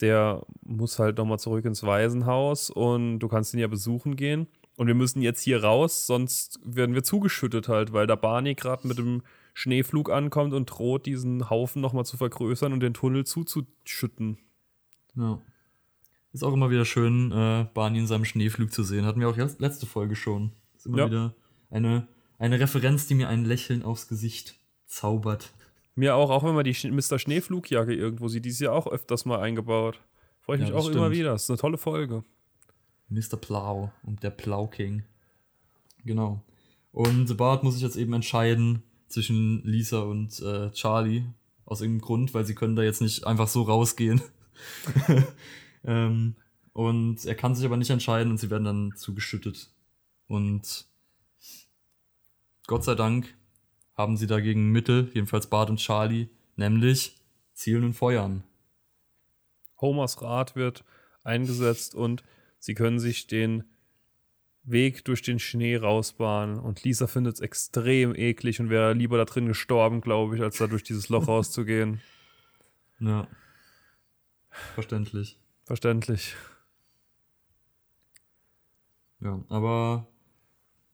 Der 0.00 0.44
muss 0.62 0.98
halt 0.98 1.16
nochmal 1.16 1.38
zurück 1.38 1.64
ins 1.64 1.82
Waisenhaus 1.82 2.68
und 2.68 3.20
du 3.20 3.28
kannst 3.28 3.54
ihn 3.54 3.60
ja 3.60 3.66
besuchen 3.66 4.16
gehen. 4.16 4.48
Und 4.76 4.88
wir 4.88 4.94
müssen 4.94 5.22
jetzt 5.22 5.40
hier 5.40 5.64
raus, 5.64 6.06
sonst 6.06 6.60
werden 6.62 6.94
wir 6.94 7.02
zugeschüttet 7.02 7.68
halt, 7.68 7.94
weil 7.94 8.06
der 8.06 8.16
Barney 8.16 8.54
gerade 8.54 8.86
mit 8.86 8.98
dem 8.98 9.22
Schneeflug 9.58 10.10
ankommt 10.10 10.52
und 10.52 10.66
droht, 10.66 11.06
diesen 11.06 11.48
Haufen 11.48 11.80
nochmal 11.80 12.04
zu 12.04 12.18
vergrößern 12.18 12.74
und 12.74 12.80
den 12.80 12.92
Tunnel 12.92 13.24
zuzuschütten. 13.24 14.36
Ja. 15.14 15.40
Ist 16.34 16.42
auch 16.44 16.52
immer 16.52 16.68
wieder 16.68 16.84
schön, 16.84 17.32
äh, 17.32 17.66
Barney 17.72 18.00
in 18.00 18.06
seinem 18.06 18.26
Schneeflug 18.26 18.70
zu 18.70 18.82
sehen. 18.82 19.06
Hatten 19.06 19.18
wir 19.18 19.30
auch 19.30 19.36
letzte 19.38 19.86
Folge 19.86 20.14
schon. 20.14 20.52
Ist 20.76 20.84
immer 20.84 20.98
Ja. 20.98 21.06
wieder 21.06 21.34
eine, 21.70 22.06
eine 22.38 22.60
Referenz, 22.60 23.06
die 23.06 23.14
mir 23.14 23.30
ein 23.30 23.46
Lächeln 23.46 23.82
aufs 23.82 24.08
Gesicht 24.08 24.60
zaubert. 24.84 25.54
Mir 25.94 26.16
auch, 26.16 26.28
auch 26.28 26.44
wenn 26.44 26.54
man 26.54 26.64
die 26.64 26.74
Sch 26.74 26.84
Mr. 26.90 27.18
Schneeflugjacke 27.18 27.94
irgendwo 27.94 28.28
sieht, 28.28 28.44
die 28.44 28.50
ist 28.50 28.60
ja 28.60 28.72
auch 28.72 28.86
öfters 28.86 29.24
mal 29.24 29.40
eingebaut. 29.40 30.02
Freue 30.40 30.56
ich 30.56 30.64
Ja, 30.64 30.68
mich 30.68 30.74
auch 30.76 30.90
immer 30.90 31.06
stimmt. 31.06 31.16
wieder. 31.16 31.30
Das 31.32 31.44
ist 31.44 31.50
eine 31.50 31.58
tolle 31.58 31.78
Folge. 31.78 32.24
Mr. 33.08 33.38
Plow 33.40 33.90
und 34.02 34.22
der 34.22 34.30
Plow 34.30 34.66
King. 34.66 35.04
Genau. 36.04 36.42
Und 36.92 37.34
Bart 37.38 37.64
muss 37.64 37.72
sich 37.74 37.82
jetzt 37.82 37.96
eben 37.96 38.12
entscheiden 38.12 38.82
zwischen 39.08 39.62
Lisa 39.64 40.00
und 40.00 40.40
äh, 40.40 40.70
Charlie. 40.72 41.24
Aus 41.64 41.80
irgendeinem 41.80 42.06
Grund, 42.06 42.34
weil 42.34 42.46
sie 42.46 42.54
können 42.54 42.76
da 42.76 42.82
jetzt 42.82 43.00
nicht 43.00 43.26
einfach 43.26 43.48
so 43.48 43.62
rausgehen. 43.62 44.22
ähm, 45.84 46.36
und 46.72 47.24
er 47.24 47.34
kann 47.34 47.54
sich 47.54 47.64
aber 47.64 47.76
nicht 47.76 47.90
entscheiden 47.90 48.30
und 48.30 48.38
sie 48.38 48.50
werden 48.50 48.64
dann 48.64 48.92
zugeschüttet. 48.96 49.70
Und 50.28 50.86
Gott 52.66 52.84
sei 52.84 52.94
Dank 52.94 53.34
haben 53.96 54.16
sie 54.16 54.26
dagegen 54.26 54.70
Mittel, 54.70 55.10
jedenfalls 55.14 55.48
Bart 55.48 55.70
und 55.70 55.78
Charlie, 55.78 56.28
nämlich 56.56 57.16
Zielen 57.54 57.84
und 57.84 57.94
Feuern. 57.94 58.44
Homers 59.80 60.20
Rad 60.22 60.54
wird 60.54 60.84
eingesetzt 61.24 61.94
und 61.94 62.22
sie 62.58 62.74
können 62.74 62.98
sich 62.98 63.26
den 63.26 63.64
Weg 64.66 65.04
durch 65.04 65.22
den 65.22 65.38
Schnee 65.38 65.76
rausbahnen. 65.76 66.58
Und 66.58 66.82
Lisa 66.82 67.06
findet 67.06 67.34
es 67.34 67.40
extrem 67.40 68.14
eklig 68.14 68.60
und 68.60 68.68
wäre 68.68 68.92
lieber 68.92 69.16
da 69.16 69.24
drin 69.24 69.46
gestorben, 69.46 70.00
glaube 70.00 70.36
ich, 70.36 70.42
als 70.42 70.58
da 70.58 70.66
durch 70.66 70.82
dieses 70.82 71.08
Loch 71.08 71.28
rauszugehen. 71.28 72.00
Ja. 73.00 73.28
Verständlich. 74.74 75.38
Verständlich. 75.64 76.34
Ja, 79.20 79.42
aber 79.48 80.08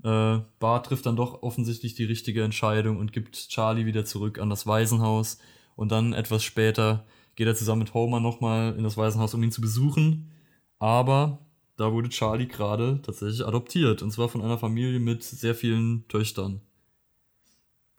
äh, 0.04 0.40
Bart 0.58 0.86
trifft 0.86 1.06
dann 1.06 1.16
doch 1.16 1.42
offensichtlich 1.42 1.94
die 1.94 2.04
richtige 2.04 2.44
Entscheidung 2.44 2.98
und 2.98 3.12
gibt 3.12 3.48
Charlie 3.48 3.86
wieder 3.86 4.04
zurück 4.04 4.38
an 4.38 4.50
das 4.50 4.66
Waisenhaus. 4.66 5.38
Und 5.76 5.92
dann 5.92 6.12
etwas 6.12 6.44
später 6.44 7.06
geht 7.34 7.46
er 7.46 7.54
zusammen 7.54 7.80
mit 7.80 7.94
Homer 7.94 8.20
nochmal 8.20 8.74
in 8.76 8.84
das 8.84 8.96
Waisenhaus, 8.96 9.34
um 9.34 9.42
ihn 9.42 9.52
zu 9.52 9.60
besuchen. 9.60 10.30
Aber 10.78 11.38
da 11.82 11.92
wurde 11.92 12.08
Charlie 12.08 12.46
gerade 12.46 13.00
tatsächlich 13.02 13.44
adoptiert. 13.44 14.02
Und 14.02 14.12
zwar 14.12 14.28
von 14.28 14.40
einer 14.40 14.56
Familie 14.56 15.00
mit 15.00 15.24
sehr 15.24 15.54
vielen 15.54 16.06
Töchtern. 16.06 16.60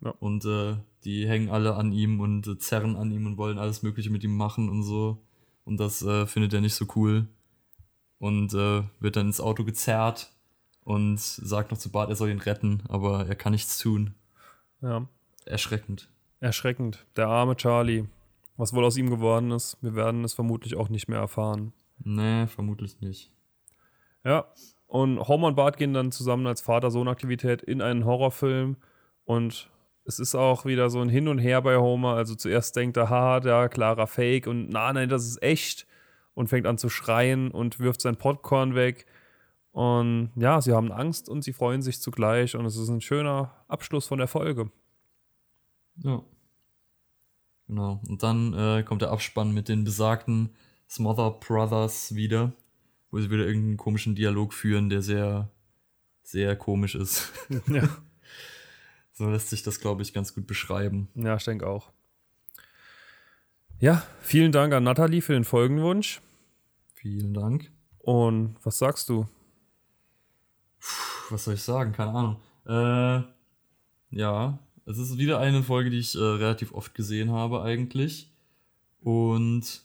Ja. 0.01 0.11
Und 0.19 0.45
äh, 0.45 0.77
die 1.03 1.27
hängen 1.27 1.49
alle 1.49 1.75
an 1.75 1.91
ihm 1.91 2.21
und 2.21 2.47
äh, 2.47 2.57
zerren 2.57 2.95
an 2.95 3.11
ihm 3.11 3.25
und 3.25 3.37
wollen 3.37 3.57
alles 3.57 3.83
Mögliche 3.83 4.09
mit 4.09 4.23
ihm 4.23 4.37
machen 4.37 4.69
und 4.69 4.83
so. 4.83 5.21
Und 5.65 5.79
das 5.79 6.01
äh, 6.01 6.25
findet 6.27 6.53
er 6.53 6.61
nicht 6.61 6.75
so 6.75 6.85
cool. 6.95 7.27
Und 8.19 8.53
äh, 8.53 8.83
wird 9.01 9.17
dann 9.17 9.27
ins 9.27 9.41
Auto 9.41 9.65
gezerrt 9.65 10.31
und 10.85 11.19
sagt 11.19 11.71
noch 11.71 11.77
zu 11.77 11.91
Bart, 11.91 12.09
er 12.09 12.15
soll 12.15 12.29
ihn 12.29 12.39
retten, 12.39 12.83
aber 12.87 13.27
er 13.27 13.35
kann 13.35 13.51
nichts 13.51 13.77
tun. 13.79 14.13
Ja. 14.81 15.07
Erschreckend. 15.45 16.09
Erschreckend. 16.39 17.05
Der 17.17 17.27
arme 17.27 17.57
Charlie. 17.57 18.05
Was 18.55 18.71
wohl 18.71 18.85
aus 18.85 18.95
ihm 18.95 19.09
geworden 19.09 19.51
ist, 19.51 19.77
wir 19.81 19.95
werden 19.95 20.23
es 20.23 20.33
vermutlich 20.33 20.75
auch 20.75 20.87
nicht 20.87 21.09
mehr 21.09 21.19
erfahren. 21.19 21.73
Nee, 21.99 22.47
vermutlich 22.47 23.01
nicht. 23.01 23.31
Ja, 24.23 24.45
und 24.87 25.19
Homer 25.27 25.47
und 25.47 25.55
Bart 25.55 25.77
gehen 25.77 25.93
dann 25.93 26.11
zusammen 26.11 26.47
als 26.47 26.61
Vater-Sohn-Aktivität 26.61 27.61
in 27.61 27.81
einen 27.81 28.05
Horrorfilm 28.05 28.77
und 29.25 29.69
es 30.05 30.19
ist 30.19 30.35
auch 30.35 30.65
wieder 30.65 30.89
so 30.89 30.99
ein 31.01 31.09
Hin 31.09 31.27
und 31.27 31.39
Her 31.39 31.61
bei 31.61 31.77
Homer. 31.77 32.15
Also 32.15 32.35
zuerst 32.35 32.75
denkt 32.75 32.97
er, 32.97 33.09
haha, 33.09 33.39
der 33.39 33.69
klarer 33.69 34.07
Fake 34.07 34.47
und 34.47 34.69
na, 34.69 34.91
nein, 34.93 35.09
das 35.09 35.25
ist 35.25 35.41
echt 35.41 35.87
und 36.33 36.47
fängt 36.47 36.67
an 36.67 36.77
zu 36.77 36.89
schreien 36.89 37.51
und 37.51 37.79
wirft 37.79 38.01
sein 38.01 38.17
Popcorn 38.17 38.75
weg. 38.75 39.05
Und 39.71 40.31
ja, 40.35 40.61
sie 40.61 40.73
haben 40.73 40.91
Angst 40.91 41.29
und 41.29 41.43
sie 41.43 41.53
freuen 41.53 41.81
sich 41.81 41.99
zugleich 42.01 42.55
und 42.55 42.65
es 42.65 42.75
ist 42.75 42.89
ein 42.89 43.01
schöner 43.01 43.51
Abschluss 43.67 44.07
von 44.07 44.19
der 44.19 44.27
Folge. 44.27 44.69
Ja. 45.97 46.21
Genau. 47.67 48.01
Und 48.07 48.21
dann 48.21 48.53
äh, 48.53 48.83
kommt 48.83 49.01
der 49.01 49.11
Abspann 49.11 49.53
mit 49.53 49.69
den 49.69 49.83
besagten 49.83 50.49
Smother 50.89 51.31
Brothers 51.31 52.13
wieder, 52.13 52.51
wo 53.13 53.19
sie 53.19 53.29
wieder 53.29 53.45
irgendeinen 53.45 53.77
komischen 53.77 54.15
Dialog 54.15 54.55
führen, 54.55 54.89
der 54.89 55.03
sehr, 55.03 55.51
sehr 56.23 56.55
komisch 56.55 56.95
ist. 56.95 57.31
ja. 57.67 57.87
so 59.13 59.29
lässt 59.29 59.51
sich 59.51 59.61
das, 59.61 59.79
glaube 59.79 60.01
ich, 60.01 60.13
ganz 60.13 60.33
gut 60.33 60.47
beschreiben. 60.47 61.09
ja, 61.13 61.35
ich 61.35 61.43
denke 61.43 61.67
auch. 61.67 61.91
Ja, 63.79 64.01
vielen 64.19 64.51
Dank 64.51 64.73
an 64.73 64.83
Nathalie 64.83 65.21
für 65.21 65.33
den 65.33 65.43
Folgenwunsch. 65.43 66.21
Vielen 66.95 67.35
Dank. 67.35 67.71
Und 67.99 68.55
was 68.63 68.79
sagst 68.79 69.09
du? 69.09 69.27
Puh, 70.79 71.33
was 71.35 71.43
soll 71.43 71.53
ich 71.53 71.61
sagen? 71.61 71.91
Keine 71.93 72.13
Ahnung. 72.13 72.37
Äh, 72.65 73.27
ja, 74.09 74.57
es 74.87 74.97
ist 74.97 75.19
wieder 75.19 75.37
eine 75.37 75.61
Folge, 75.61 75.91
die 75.91 75.99
ich 75.99 76.15
äh, 76.15 76.19
relativ 76.19 76.73
oft 76.73 76.95
gesehen 76.95 77.31
habe 77.31 77.61
eigentlich. 77.61 78.31
Und 79.01 79.83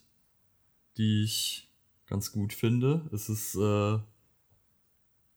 die 0.97 1.25
ich 1.25 1.67
ganz 2.09 2.33
gut 2.33 2.53
finde. 2.53 3.09
Es 3.12 3.29
ist, 3.29 3.55
äh, 3.55 3.99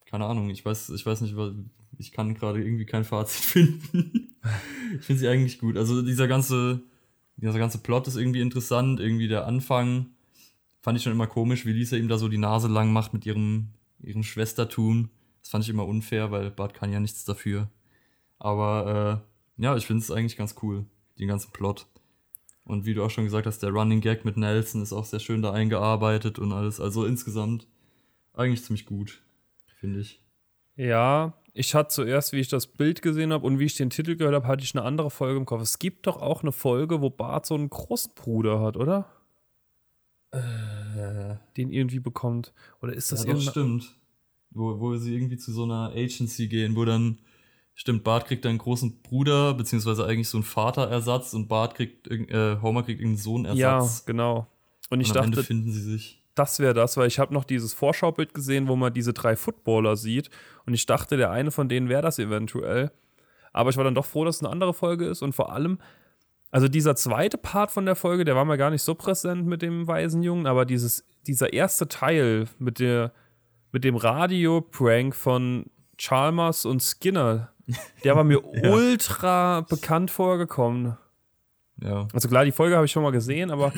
keine 0.06 0.26
Ahnung, 0.26 0.50
ich 0.50 0.66
weiß, 0.66 0.90
ich 0.90 1.06
weiß 1.06 1.22
nicht, 1.22 1.36
ich 1.98 2.12
kann 2.12 2.34
gerade 2.34 2.64
irgendwie 2.64 2.86
kein 2.86 3.04
Fazit 3.04 3.44
finden. 3.44 4.36
ich 4.98 5.06
finde 5.06 5.20
sie 5.20 5.28
eigentlich 5.28 5.60
gut. 5.60 5.78
Also 5.78 6.02
dieser 6.02 6.28
ganze, 6.28 6.82
dieser 7.38 7.60
ganze 7.60 7.80
Plot 7.80 8.08
ist 8.08 8.16
irgendwie 8.16 8.42
interessant. 8.42 9.00
Irgendwie 9.00 9.28
der 9.28 9.46
Anfang 9.46 10.08
fand 10.82 10.98
ich 10.98 11.04
schon 11.04 11.14
immer 11.14 11.28
komisch, 11.28 11.66
wie 11.66 11.74
Lisa 11.74 11.96
ihm 11.96 12.08
da 12.08 12.18
so 12.18 12.28
die 12.28 12.38
Nase 12.38 12.68
lang 12.68 12.92
macht 12.92 13.14
mit 13.14 13.26
ihrem, 13.26 13.70
ihrem 14.00 14.24
Schwestertum. 14.24 15.10
Das 15.42 15.50
fand 15.50 15.64
ich 15.64 15.70
immer 15.70 15.86
unfair, 15.86 16.32
weil 16.32 16.52
Bart 16.52 16.74
kann 16.74 16.92
ja 16.92 17.00
nichts 17.00 17.26
dafür. 17.26 17.70
Aber 18.40 19.24
äh, 19.58 19.64
ja, 19.64 19.76
ich 19.76 19.86
finde 19.86 20.02
es 20.02 20.12
eigentlich 20.12 20.38
ganz 20.38 20.56
cool, 20.64 20.86
den 21.20 21.28
ganzen 21.28 21.52
Plot. 21.52 21.88
Und 22.63 22.86
wie 22.86 22.93
du 22.93 23.04
auch 23.04 23.10
schon 23.10 23.24
gesagt 23.26 23.47
hast, 23.47 23.60
der 23.63 23.71
Running 23.71 24.02
Gag 24.02 24.24
mit 24.24 24.38
Nelson 24.38 24.82
ist 24.82 24.93
auch 24.93 25.06
sehr 25.06 25.19
schön 25.19 25.41
da 25.41 25.52
eingearbeitet 25.52 26.39
und 26.39 26.52
alles. 26.52 26.80
Also 26.80 27.06
insgesamt 27.06 27.67
eigentlich 28.34 28.63
ziemlich 28.63 28.86
gut, 28.86 29.21
finde 29.80 30.00
ich. 30.02 30.21
Ja, 30.76 31.34
ich 31.54 31.76
hatte 31.76 31.89
zuerst, 31.89 32.32
wie 32.34 32.39
ich 32.39 32.47
das 32.47 32.67
Bild 32.67 33.02
gesehen 33.02 33.34
habe 33.34 33.45
und 33.45 33.60
wie 33.60 33.65
ich 33.65 33.76
den 33.76 33.89
Titel 33.89 34.15
gehört 34.15 34.36
habe, 34.36 34.47
hatte 34.47 34.63
ich 34.63 34.74
eine 34.76 34.86
andere 34.86 35.10
Folge 35.12 35.38
im 35.39 35.45
Kopf. 35.45 35.62
Es 35.62 35.80
gibt 35.80 36.08
doch 36.08 36.21
auch 36.21 36.43
eine 36.43 36.52
Folge, 36.52 37.02
wo 37.02 37.10
Bart 37.10 37.45
so 37.45 37.56
einen 37.56 37.69
Großbruder 37.69 38.62
hat, 38.62 38.78
oder? 38.78 39.10
Äh, 40.32 41.36
Den 41.58 41.71
irgendwie 41.71 42.00
bekommt. 42.00 42.54
Oder 42.82 42.93
ist 42.93 43.12
das 43.12 43.21
ja, 43.24 43.28
irgendeine- 43.30 43.52
stimmt. 43.52 43.97
Wo, 44.54 44.80
wo 44.80 44.95
sie 44.97 45.13
irgendwie 45.15 45.38
zu 45.38 45.52
so 45.54 45.63
einer 45.63 45.91
Agency 45.95 46.47
gehen, 46.47 46.76
wo 46.76 46.84
dann, 46.86 47.19
stimmt, 47.82 48.04
Bart 48.04 48.28
kriegt 48.28 48.46
einen 48.46 48.60
großen 48.60 49.02
Bruder, 49.02 49.54
beziehungsweise 49.56 50.06
eigentlich 50.06 50.30
so 50.30 50.38
einen 50.38 50.44
Vaterersatz 50.46 51.34
und 51.34 51.48
Bart 51.48 51.76
kriegt, 51.76 52.08
äh, 52.08 52.58
Homer 52.62 52.84
kriegt 52.84 53.02
Ja, 53.02 53.15
Sohnersatz. 53.17 54.06
genau. 54.06 54.48
Und 54.89 55.02
ich 55.02 55.10
und 55.10 55.17
am 55.17 55.26
Ende 55.26 55.38
dachte, 55.38 55.48
finden 55.48 55.72
sie 55.72 55.82
sich. 55.82 56.24
das 56.36 56.60
wäre 56.60 56.74
das, 56.74 56.96
weil 56.98 57.08
ich 57.08 57.17
habe 57.20 57.34
noch 57.34 57.44
dieses 57.44 57.74
Vorschaubild 57.74 58.34
gesehen, 58.34 58.67
wo 58.67 58.76
man 58.76 58.94
diese 58.94 59.13
drei 59.13 59.36
Footballer 59.36 59.96
sieht. 59.96 60.30
Und 60.65 60.74
ich 60.74 60.86
dachte, 60.86 61.17
der 61.17 61.32
eine 61.32 61.52
von 61.52 61.70
denen 61.70 61.89
wäre 61.89 62.02
das 62.02 62.20
eventuell. 62.20 62.91
Aber 63.52 63.70
ich 63.70 63.78
war 63.78 63.84
dann 63.84 63.96
doch 63.96 64.06
froh, 64.06 64.26
dass 64.26 64.38
es 64.38 64.41
eine 64.44 64.52
andere 64.52 64.74
Folge 64.74 65.06
ist. 65.06 65.22
Und 65.24 65.34
vor 65.34 65.52
allem, 65.52 65.80
also 66.52 66.67
dieser 66.67 66.96
zweite 66.96 67.38
Part 67.38 67.72
von 67.72 67.86
der 67.86 67.96
Folge, 67.96 68.26
der 68.26 68.36
war 68.36 68.46
mir 68.46 68.58
gar 68.58 68.70
nicht 68.70 68.84
so 68.84 68.94
präsent 68.96 69.48
mit 69.48 69.62
dem 69.62 69.88
Waisenjungen, 69.88 70.46
aber 70.46 70.65
dieses, 70.65 71.06
dieser 71.26 71.52
erste 71.52 71.88
Teil 71.88 72.48
mit, 72.60 72.80
der, 72.80 73.12
mit 73.72 73.84
dem 73.84 73.96
Radio-Prank 73.96 75.15
von 75.15 75.65
Chalmers 75.98 76.65
und 76.65 76.82
Skinner, 76.82 77.51
der 78.04 78.15
war 78.15 78.24
mir 78.24 78.41
Ja. 78.54 78.71
ultra 78.71 79.62
bekannt 79.62 80.12
vorgekommen. 80.12 80.97
Ja. 81.82 82.08
Also 82.13 82.28
klar, 82.28 82.45
die 82.45 82.52
Folge 82.52 82.76
habe 82.76 82.86
ich 82.86 82.91
schon 82.91 83.04
mal 83.04 83.12
gesehen, 83.12 83.50
aber 83.52 83.74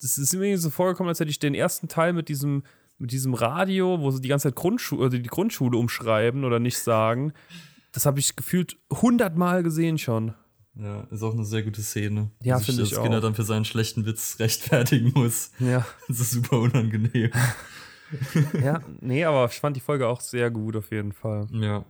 das 0.00 0.18
ist 0.18 0.34
mir 0.34 0.58
so 0.58 0.70
vorgekommen, 0.70 1.08
als 1.08 1.20
hätte 1.20 1.30
ich 1.30 1.38
den 1.38 1.54
ersten 1.54 1.88
Teil 1.88 2.12
mit 2.12 2.28
diesem, 2.28 2.62
mit 2.98 3.10
diesem 3.12 3.34
Radio, 3.34 4.00
wo 4.00 4.10
sie 4.10 4.20
die 4.20 4.28
ganze 4.28 4.48
Zeit 4.48 4.54
Grundschule, 4.56 5.04
also 5.04 5.16
die 5.18 5.22
Grundschule 5.24 5.76
umschreiben 5.78 6.44
oder 6.44 6.58
nicht 6.60 6.78
sagen. 6.78 7.32
Das 7.92 8.06
habe 8.06 8.20
ich 8.20 8.36
gefühlt 8.36 8.76
hundertmal 8.92 9.62
gesehen 9.62 9.98
schon. 9.98 10.34
Ja, 10.78 11.00
ist 11.10 11.22
auch 11.22 11.32
eine 11.32 11.46
sehr 11.46 11.62
gute 11.62 11.80
Szene. 11.80 12.30
Ja, 12.42 12.58
sich 12.58 12.66
finde 12.66 12.82
ich 12.82 12.90
Skinner 12.90 13.16
auch. 13.18 13.22
dann 13.22 13.34
für 13.34 13.44
seinen 13.44 13.64
schlechten 13.64 14.04
Witz 14.04 14.36
rechtfertigen 14.38 15.12
muss. 15.14 15.50
Ja. 15.58 15.86
Das 16.06 16.20
ist 16.20 16.32
super 16.32 16.58
unangenehm. 16.60 17.30
ja, 18.62 18.80
nee, 19.00 19.24
aber 19.24 19.46
ich 19.46 19.58
fand 19.58 19.74
die 19.76 19.80
Folge 19.80 20.06
auch 20.06 20.20
sehr 20.20 20.50
gut 20.50 20.76
auf 20.76 20.90
jeden 20.92 21.12
Fall. 21.12 21.46
ja. 21.52 21.84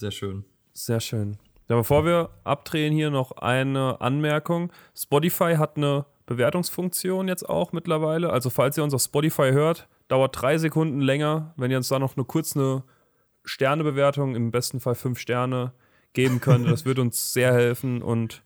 Sehr 0.00 0.12
schön. 0.12 0.46
Sehr 0.72 0.98
schön. 0.98 1.36
Ja, 1.68 1.76
bevor 1.76 2.06
wir 2.06 2.30
abdrehen, 2.42 2.90
hier 2.90 3.10
noch 3.10 3.32
eine 3.32 4.00
Anmerkung. 4.00 4.72
Spotify 4.96 5.56
hat 5.58 5.76
eine 5.76 6.06
Bewertungsfunktion 6.24 7.28
jetzt 7.28 7.46
auch 7.46 7.72
mittlerweile. 7.72 8.30
Also 8.30 8.48
falls 8.48 8.78
ihr 8.78 8.82
uns 8.82 8.94
auf 8.94 9.02
Spotify 9.02 9.50
hört, 9.52 9.88
dauert 10.08 10.40
drei 10.40 10.56
Sekunden 10.56 11.02
länger, 11.02 11.52
wenn 11.58 11.70
ihr 11.70 11.76
uns 11.76 11.88
da 11.88 11.98
noch 11.98 12.16
eine 12.16 12.24
kurz 12.24 12.56
eine 12.56 12.82
Sternebewertung, 13.44 14.36
im 14.36 14.50
besten 14.50 14.80
Fall 14.80 14.94
fünf 14.94 15.18
Sterne, 15.18 15.74
geben 16.14 16.40
könnt. 16.40 16.66
Das 16.66 16.86
wird 16.86 16.98
uns 16.98 17.34
sehr 17.34 17.52
helfen 17.52 18.00
und 18.00 18.42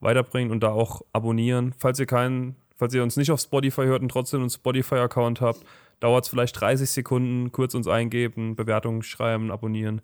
weiterbringen 0.00 0.50
und 0.50 0.62
da 0.62 0.70
auch 0.70 1.02
abonnieren. 1.12 1.74
Falls 1.76 2.00
ihr 2.00 2.06
keinen, 2.06 2.56
falls 2.74 2.94
ihr 2.94 3.02
uns 3.02 3.18
nicht 3.18 3.30
auf 3.30 3.40
Spotify 3.40 3.82
hört 3.82 4.00
und 4.00 4.08
trotzdem 4.08 4.40
einen 4.40 4.48
Spotify-Account 4.48 5.42
habt, 5.42 5.60
dauert 6.00 6.24
es 6.24 6.30
vielleicht 6.30 6.58
30 6.58 6.88
Sekunden, 6.88 7.52
kurz 7.52 7.74
uns 7.74 7.86
eingeben, 7.86 8.56
Bewertungen 8.56 9.02
schreiben, 9.02 9.50
abonnieren. 9.50 10.00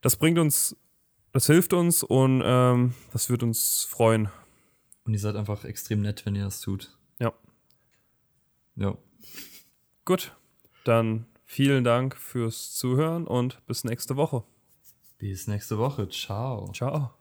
Das 0.00 0.16
bringt 0.16 0.38
uns, 0.38 0.76
das 1.32 1.46
hilft 1.46 1.72
uns 1.72 2.02
und 2.02 2.42
ähm, 2.44 2.94
das 3.12 3.30
wird 3.30 3.42
uns 3.42 3.84
freuen. 3.84 4.28
Und 5.04 5.12
ihr 5.12 5.20
seid 5.20 5.36
einfach 5.36 5.64
extrem 5.64 6.02
nett, 6.02 6.24
wenn 6.26 6.34
ihr 6.34 6.44
das 6.44 6.60
tut. 6.60 6.96
Ja. 7.18 7.32
Ja. 8.76 8.96
Gut, 10.04 10.36
dann 10.84 11.26
vielen 11.44 11.84
Dank 11.84 12.16
fürs 12.16 12.74
Zuhören 12.74 13.26
und 13.26 13.64
bis 13.66 13.84
nächste 13.84 14.16
Woche. 14.16 14.44
Bis 15.18 15.46
nächste 15.46 15.78
Woche. 15.78 16.08
Ciao. 16.08 16.70
Ciao. 16.72 17.19